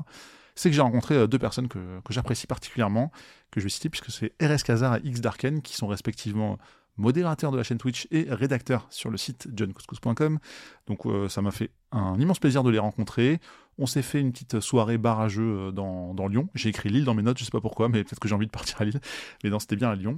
c'est 0.57 0.69
que 0.69 0.77
j'ai 0.77 0.83
rencontré 0.83 1.15
euh, 1.15 1.27
deux 1.27 1.39
personnes 1.39 1.69
que, 1.69 1.79
j'apprécie 2.11 2.47
particulièrement, 2.47 3.11
que 3.51 3.61
je 3.61 3.65
vais 3.65 3.71
citer, 3.71 3.89
puisque 3.89 4.11
c'est 4.11 4.35
RS 4.43 4.63
Kazar 4.63 4.97
et 4.97 5.01
X 5.05 5.21
Darken, 5.21 5.63
qui 5.63 5.75
sont 5.75 5.87
respectivement 5.87 6.59
modérateurs 6.97 7.51
de 7.51 7.57
la 7.57 7.63
chaîne 7.63 7.79
Twitch 7.79 8.07
et 8.11 8.27
rédacteurs 8.29 8.87
sur 8.91 9.11
le 9.11 9.17
site 9.17 9.49
johncouscous.com. 9.55 10.39
Donc 10.87 11.07
euh, 11.07 11.29
ça 11.29 11.41
m'a 11.41 11.51
fait 11.51 11.71
un 11.93 12.19
immense 12.21 12.39
plaisir 12.39 12.63
de 12.63 12.71
les 12.71 12.79
rencontrer. 12.79 13.41
On 13.79 13.87
s'est 13.87 14.03
fait 14.03 14.21
une 14.21 14.33
petite 14.33 14.61
soirée 14.61 14.99
bar 14.99 15.27
euh, 15.39 15.71
dans, 15.71 16.29
Lyon. 16.29 16.49
J'ai 16.55 16.69
écrit 16.69 16.91
Lille 16.91 17.05
dans 17.05 17.15
mes 17.15 17.23
notes, 17.23 17.39
je 17.39 17.45
sais 17.45 17.51
pas 17.51 17.63
pourquoi, 17.63 17.89
mais 17.89 18.05
peut-être 18.05 18.21
que 18.21 18.29
j'ai 18.29 18.35
envie 18.35 18.47
de 18.47 18.51
partir 18.51 18.81
à 18.83 18.85
Lille. 18.85 19.01
Mais 19.43 19.51
non, 19.51 19.59
c'était 19.59 19.77
bien 19.77 19.91
à 19.91 19.95
Lyon. 19.95 20.17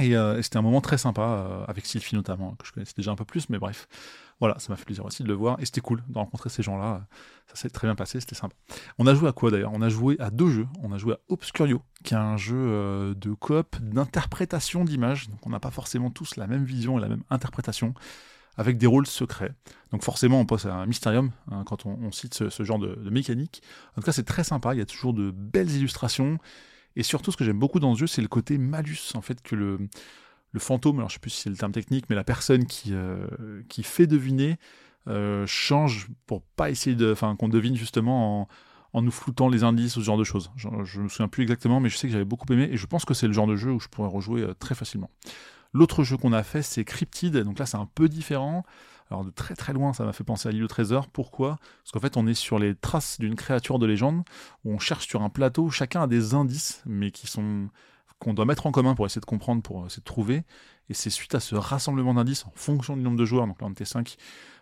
Euh, 0.00 0.38
et, 0.38 0.42
c'était 0.42 0.56
un 0.56 0.62
moment 0.62 0.80
très 0.80 0.98
sympa, 0.98 1.22
euh, 1.22 1.64
avec 1.66 1.86
Sylvie 1.86 2.14
notamment, 2.14 2.54
que 2.54 2.66
je 2.66 2.72
connaissais 2.72 2.94
déjà 2.96 3.10
un 3.10 3.16
peu 3.16 3.24
plus, 3.24 3.48
mais 3.48 3.58
bref. 3.58 3.88
Voilà, 4.40 4.58
ça 4.58 4.72
m'a 4.72 4.76
fait 4.76 4.86
plaisir 4.86 5.04
aussi 5.04 5.22
de 5.22 5.28
le 5.28 5.34
voir. 5.34 5.60
Et 5.60 5.66
c'était 5.66 5.82
cool 5.82 6.02
de 6.08 6.16
rencontrer 6.16 6.48
ces 6.48 6.62
gens-là. 6.62 7.06
Ça 7.46 7.56
s'est 7.56 7.68
très 7.68 7.86
bien 7.86 7.94
passé, 7.94 8.20
c'était 8.20 8.34
sympa. 8.34 8.54
On 8.98 9.06
a 9.06 9.14
joué 9.14 9.28
à 9.28 9.32
quoi 9.32 9.50
d'ailleurs? 9.50 9.72
On 9.74 9.82
a 9.82 9.90
joué 9.90 10.16
à 10.18 10.30
deux 10.30 10.48
jeux. 10.48 10.66
On 10.82 10.92
a 10.92 10.98
joué 10.98 11.14
à 11.14 11.18
Obscurio, 11.28 11.82
qui 12.04 12.14
est 12.14 12.16
un 12.16 12.38
jeu 12.38 12.56
euh, 12.56 13.14
de 13.14 13.34
coop 13.34 13.76
d'interprétation 13.82 14.84
d'images. 14.84 15.28
Donc 15.28 15.46
on 15.46 15.50
n'a 15.50 15.60
pas 15.60 15.70
forcément 15.70 16.10
tous 16.10 16.36
la 16.36 16.46
même 16.46 16.64
vision 16.64 16.96
et 16.96 17.02
la 17.02 17.08
même 17.08 17.22
interprétation, 17.28 17.92
avec 18.56 18.78
des 18.78 18.86
rôles 18.86 19.06
secrets. 19.06 19.52
Donc 19.92 20.04
forcément, 20.04 20.40
on 20.40 20.46
passe 20.46 20.64
à 20.64 20.74
un 20.74 20.86
mystérium 20.86 21.32
hein, 21.50 21.64
quand 21.66 21.84
on, 21.84 22.10
cite 22.10 22.48
ce, 22.48 22.64
genre 22.64 22.78
de 22.78 23.10
mécanique. 23.10 23.62
En 23.92 24.00
tout 24.00 24.06
cas, 24.06 24.12
c'est 24.12 24.24
très 24.24 24.44
sympa. 24.44 24.74
Il 24.74 24.78
y 24.78 24.82
a 24.82 24.86
toujours 24.86 25.12
de 25.12 25.30
belles 25.30 25.70
illustrations. 25.70 26.38
Et 26.96 27.02
surtout, 27.02 27.30
ce 27.32 27.36
que 27.36 27.44
j'aime 27.44 27.58
beaucoup 27.58 27.80
dans 27.80 27.94
ce 27.94 28.00
jeu, 28.00 28.06
c'est 28.06 28.22
le 28.22 28.28
côté 28.28 28.58
malus, 28.58 29.14
en 29.14 29.20
fait, 29.20 29.40
que 29.42 29.54
le, 29.54 29.78
fantôme, 30.58 30.98
alors 30.98 31.08
je 31.08 31.14
sais 31.14 31.20
plus 31.20 31.30
si 31.30 31.42
c'est 31.42 31.50
le 31.50 31.56
terme 31.56 31.72
technique, 31.72 32.06
mais 32.10 32.16
la 32.16 32.24
personne 32.24 32.66
qui, 32.66 32.92
euh, 32.92 33.26
fait 33.82 34.06
deviner 34.06 34.58
euh, 35.08 35.46
change 35.46 36.08
pour 36.26 36.42
pas 36.42 36.70
essayer 36.70 36.96
de. 36.96 37.12
Enfin, 37.12 37.36
qu'on 37.36 37.48
devine 37.48 37.76
justement 37.76 38.48
en, 38.92 39.02
nous 39.02 39.10
floutant 39.10 39.48
les 39.48 39.62
indices 39.64 39.96
ou 39.96 40.00
ce 40.00 40.06
genre 40.06 40.18
de 40.18 40.24
choses. 40.24 40.50
Je, 40.56 40.68
je 40.84 41.00
me 41.00 41.08
souviens 41.08 41.28
plus 41.28 41.42
exactement, 41.42 41.80
mais 41.80 41.88
je 41.88 41.96
sais 41.96 42.06
que 42.08 42.12
j'avais 42.12 42.24
beaucoup 42.24 42.52
aimé 42.52 42.68
et 42.70 42.76
je 42.76 42.86
pense 42.86 43.04
que 43.04 43.14
c'est 43.14 43.28
le 43.28 43.32
genre 43.32 43.46
de 43.46 43.56
jeu 43.56 43.70
où 43.70 43.80
je 43.80 43.88
pourrais 43.88 44.08
rejouer 44.08 44.42
euh, 44.42 44.54
très 44.54 44.74
facilement. 44.74 45.10
L'autre 45.72 46.02
jeu 46.02 46.16
qu'on 46.16 46.32
a 46.32 46.42
fait, 46.42 46.62
c'est 46.62 46.84
Cryptid, 46.84 47.36
donc 47.36 47.58
là 47.58 47.66
c'est 47.66 47.76
un 47.76 47.88
peu 47.94 48.08
différent. 48.08 48.64
Alors 49.10 49.24
de 49.24 49.30
très 49.30 49.54
très 49.54 49.72
loin, 49.72 49.92
ça 49.92 50.04
m'a 50.04 50.12
fait 50.12 50.24
penser 50.24 50.48
à 50.48 50.52
l'île 50.52 50.64
au 50.64 50.68
trésor. 50.68 51.08
Pourquoi? 51.08 51.58
Parce 51.82 51.92
qu'en 51.92 52.00
fait, 52.00 52.16
on 52.16 52.26
est 52.26 52.34
sur 52.34 52.58
les 52.58 52.74
traces 52.74 53.18
d'une 53.18 53.34
créature 53.34 53.78
de 53.78 53.86
légende, 53.86 54.22
où 54.64 54.72
on 54.72 54.78
cherche 54.78 55.08
sur 55.08 55.22
un 55.22 55.30
plateau, 55.30 55.68
chacun 55.70 56.02
a 56.02 56.06
des 56.06 56.34
indices, 56.34 56.82
mais 56.86 57.10
qui 57.10 57.26
sont 57.26 57.68
qu'on 58.20 58.34
doit 58.34 58.44
mettre 58.44 58.66
en 58.66 58.70
commun 58.70 58.94
pour 58.94 59.06
essayer 59.06 59.20
de 59.20 59.26
comprendre, 59.26 59.62
pour 59.62 59.86
essayer 59.86 60.00
de 60.00 60.04
trouver. 60.04 60.42
Et 60.90 60.94
c'est 60.94 61.10
suite 61.10 61.34
à 61.34 61.40
ce 61.40 61.54
rassemblement 61.54 62.14
d'indices, 62.14 62.44
en 62.46 62.52
fonction 62.54 62.96
du 62.96 63.02
nombre 63.02 63.16
de 63.16 63.24
joueurs, 63.24 63.46
donc 63.46 63.60
là 63.60 63.66
on 63.66 63.72
était 63.72 63.84
5, 63.86 64.16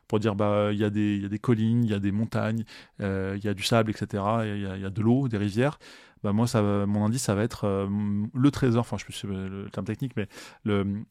pour 0.06 0.20
dire 0.20 0.34
bah 0.34 0.70
il 0.72 0.78
y, 0.78 0.84
a 0.84 0.90
des 0.90 1.38
collines, 1.40 1.84
il 1.84 1.90
y 1.90 1.94
a 1.94 1.98
des 1.98 2.12
montagnes, 2.12 2.64
euh, 3.00 3.34
il 3.36 3.44
y 3.44 3.48
a 3.48 3.54
du 3.54 3.62
sable, 3.62 3.90
etc. 3.90 4.22
Il 4.44 4.80
y, 4.80 4.84
a 4.84 4.90
de 4.90 5.02
l'eau, 5.02 5.28
des 5.28 5.38
rivières 5.38 5.78
bah 6.22 6.32
moi 6.32 6.46
mon 6.86 7.04
indice 7.04 7.22
ça 7.22 7.34
va 7.34 7.42
être 7.42 7.64
euh, 7.64 7.88
le 8.34 8.50
trésor, 8.50 8.80
enfin 8.80 8.96
je 8.98 9.12
sais 9.12 9.26
plus 9.26 9.48
le 9.48 9.68
terme 9.70 9.86
technique, 9.86 10.12
mais 10.16 10.28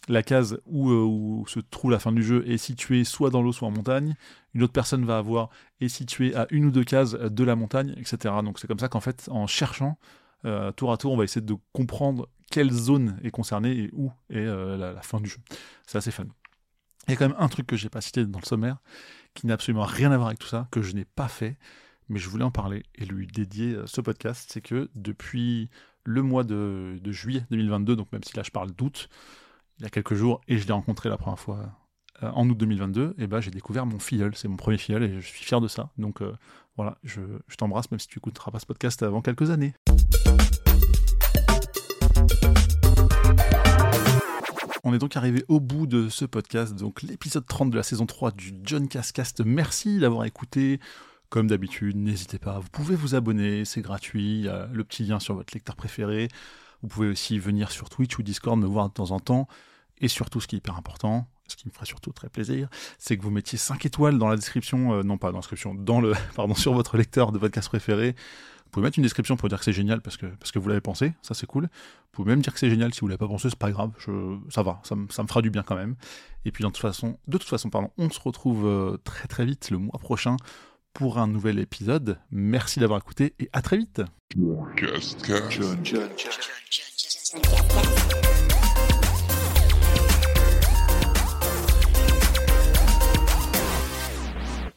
la 0.07 0.23
case 0.23 0.59
où, 0.65 0.89
euh, 0.89 1.03
où, 1.03 1.45
se 1.47 1.59
trouve 1.59 1.91
la 1.91 1.99
fin 1.99 2.11
du 2.11 2.23
jeu 2.23 2.47
est 2.47 2.57
située 2.57 3.03
soit 3.03 3.29
dans 3.29 3.41
l'eau 3.41 3.51
soit 3.51 3.67
en 3.67 3.71
montagne. 3.71 4.15
Une 4.53 4.63
autre 4.63 4.73
personne 4.73 5.05
va 5.05 5.17
avoir 5.17 5.49
est 5.81 5.87
située 5.87 6.35
à 6.35 6.47
une 6.49 6.65
ou 6.65 6.71
deux 6.71 6.83
cases 6.83 7.13
de 7.13 7.43
la 7.43 7.55
montagne, 7.55 7.93
etc. 7.97 8.35
Donc 8.43 8.59
c'est 8.59 8.67
comme 8.67 8.79
ça 8.79 8.89
qu'en 8.89 8.99
fait 8.99 9.29
en 9.31 9.47
cherchant 9.47 9.97
euh, 10.45 10.71
tour 10.71 10.91
à 10.91 10.97
tour 10.97 11.13
on 11.13 11.17
va 11.17 11.23
essayer 11.23 11.45
de 11.45 11.55
comprendre 11.73 12.27
quelle 12.51 12.71
zone 12.71 13.19
est 13.23 13.31
concernée 13.31 13.71
et 13.71 13.89
où 13.93 14.11
est 14.29 14.45
la, 14.45 14.93
la, 14.93 15.01
fin 15.01 15.19
du 15.19 15.29
jeu. 15.29 15.39
C'est 15.85 15.97
assez 15.97 16.11
fun. 16.11 16.25
Il 17.07 17.11
y 17.11 17.13
a 17.13 17.17
quand 17.17 17.27
même 17.27 17.37
un 17.39 17.47
truc 17.47 17.67
que 17.67 17.75
j'ai 17.75 17.89
pas 17.89 18.01
cité 18.01 18.25
dans 18.25 18.39
le 18.39 18.45
sommaire 18.45 18.77
qui 19.33 19.47
n'a 19.47 19.53
absolument 19.53 19.85
rien 19.85 20.11
à 20.11 20.17
voir 20.17 20.27
avec 20.27 20.39
tout 20.39 20.47
ça, 20.47 20.67
que 20.71 20.81
je 20.81 20.93
n'ai 20.93 21.05
pas 21.05 21.27
fait 21.27 21.57
mais 22.09 22.19
je 22.19 22.29
voulais 22.29 22.43
en 22.43 22.51
parler 22.51 22.83
et 22.95 23.05
lui 23.05 23.27
dédier 23.27 23.73
euh, 23.73 23.87
ce 23.87 24.01
podcast, 24.01 24.49
c'est 24.51 24.61
que 24.61 24.89
depuis 24.95 25.69
le 26.03 26.21
mois 26.21 26.43
de, 26.43 26.99
juillet 27.05 27.45
2022, 27.51 27.95
donc 27.95 28.11
même 28.11 28.23
si 28.23 28.35
là 28.35 28.43
je 28.43 28.51
parle 28.51 28.71
d'août, 28.71 29.09
il 29.79 29.83
y 29.83 29.85
a 29.85 29.89
quelques 29.89 30.15
jours, 30.15 30.41
et 30.47 30.57
je 30.57 30.65
l'ai 30.65 30.73
rencontré 30.73 31.09
la 31.09 31.17
première 31.17 31.39
fois 31.39 31.77
euh, 32.23 32.31
en 32.31 32.47
août 32.49 32.57
2022, 32.57 33.15
et 33.17 33.27
ben 33.27 33.41
j'ai 33.41 33.51
découvert 33.51 33.85
mon 33.85 33.99
filleul, 33.99 34.35
c'est 34.35 34.47
mon 34.47 34.55
premier 34.55 34.77
filleul 34.77 35.03
et 35.03 35.21
je 35.21 35.27
suis 35.27 35.43
fier 35.43 35.59
de 35.61 35.67
ça. 35.67 35.91
Donc 35.97 36.21
euh, 36.21 36.33
voilà, 36.77 36.97
je, 37.03 37.21
je 37.47 37.55
t'embrasse 37.57 37.91
même 37.91 37.99
si 37.99 38.07
tu 38.07 38.19
écouteras 38.19 38.51
pas 38.51 38.59
ce 38.59 38.65
podcast 38.65 39.03
avant 39.03 39.21
quelques 39.21 39.49
années. 39.49 39.73
On 44.83 44.93
est 44.93 44.99
donc 44.99 45.17
arrivé 45.17 45.43
au 45.49 45.59
bout 45.59 45.85
de 45.85 46.07
ce 46.07 46.23
podcast, 46.23 46.73
donc 46.73 47.01
l'épisode 47.01 47.45
30 47.45 47.69
de 47.71 47.75
la 47.75 47.83
saison 47.83 48.05
3 48.05 48.31
du 48.31 48.53
John 48.63 48.87
Cascast. 48.87 49.41
Merci 49.43 49.99
d'avoir 49.99 50.23
écouté. 50.23 50.79
Comme 51.29 51.47
d'habitude, 51.47 51.97
n'hésitez 51.97 52.39
pas, 52.39 52.59
vous 52.59 52.69
pouvez 52.69 52.95
vous 52.95 53.15
abonner, 53.15 53.65
c'est 53.65 53.81
gratuit, 53.81 54.43
le 54.71 54.83
petit 54.83 55.03
lien 55.03 55.19
sur 55.19 55.35
votre 55.35 55.53
lecteur 55.53 55.75
préféré. 55.75 56.29
Vous 56.81 56.87
pouvez 56.87 57.09
aussi 57.09 57.39
venir 57.39 57.71
sur 57.71 57.89
Twitch 57.89 58.17
ou 58.17 58.23
Discord 58.23 58.57
me 58.57 58.65
voir 58.65 58.87
de 58.89 58.93
temps 58.93 59.11
en 59.11 59.19
temps. 59.19 59.47
Et 59.99 60.07
surtout, 60.07 60.39
ce 60.39 60.47
qui 60.47 60.55
est 60.55 60.59
hyper 60.59 60.77
important, 60.77 61.27
ce 61.47 61.55
qui 61.55 61.67
me 61.67 61.73
ferait 61.73 61.85
surtout 61.85 62.11
très 62.11 62.29
plaisir, 62.29 62.69
c'est 62.99 63.17
que 63.17 63.23
vous 63.23 63.31
mettiez 63.31 63.57
5 63.57 63.85
étoiles 63.85 64.17
dans 64.17 64.27
la 64.27 64.35
description, 64.35 64.93
euh, 64.93 65.03
non 65.03 65.17
pas 65.17 65.31
dans 65.31 65.37
la 65.37 65.41
description, 65.41 65.73
dans 65.73 66.01
le, 66.01 66.13
pardon, 66.35 66.53
sur 66.53 66.73
votre 66.73 66.97
lecteur 66.97 67.31
de 67.31 67.39
podcast 67.39 67.67
préféré. 67.69 68.15
Vous 68.65 68.71
pouvez 68.71 68.83
mettre 68.83 68.99
une 68.99 69.03
description 69.03 69.37
pour 69.37 69.47
dire 69.47 69.59
que 69.59 69.65
c'est 69.65 69.73
génial 69.73 70.01
parce 70.01 70.17
que, 70.17 70.59
vous 70.59 70.67
l'avez 70.67 70.81
pensé, 70.81 71.13
ça 71.21 71.33
c'est 71.33 71.47
cool. 71.47 71.63
Vous 71.63 71.69
pouvez 72.11 72.29
même 72.29 72.41
dire 72.41 72.53
que 72.53 72.59
c'est 72.59 72.69
génial 72.69 72.93
si 72.93 72.99
vous 72.99 73.07
l'avez 73.07 73.17
pas 73.17 73.27
pensé, 73.27 73.49
c'est 73.49 73.57
pas 73.57 73.71
grave, 73.71 73.91
ça 74.49 74.61
va, 74.61 74.81
ça, 74.83 74.95
me 74.95 75.07
fera 75.07 75.41
du 75.41 75.49
bien 75.49 75.63
quand 75.63 75.75
même. 75.75 75.95
Et 76.43 76.51
puis 76.51 76.63
de 76.63 76.67
toute 76.67 76.77
façon, 76.77 77.17
de 77.27 77.37
toute 77.37 77.69
pardon, 77.71 77.91
on 77.97 78.09
se 78.09 78.19
retrouve 78.19 78.67
euh, 78.67 78.97
très 79.05 79.27
très 79.27 79.45
vite 79.45 79.71
le 79.71 79.77
mois 79.77 79.97
prochain 79.99 80.35
pour 80.97 81.19
un 81.19 81.27
nouvel 81.27 81.59
épisode. 81.59 82.17
Merci 82.31 82.79
d'avoir 82.79 82.99
écouté 82.99 83.35
et 83.39 83.49
à 83.53 83.61
très 83.61 83.77
vite. 83.77 84.01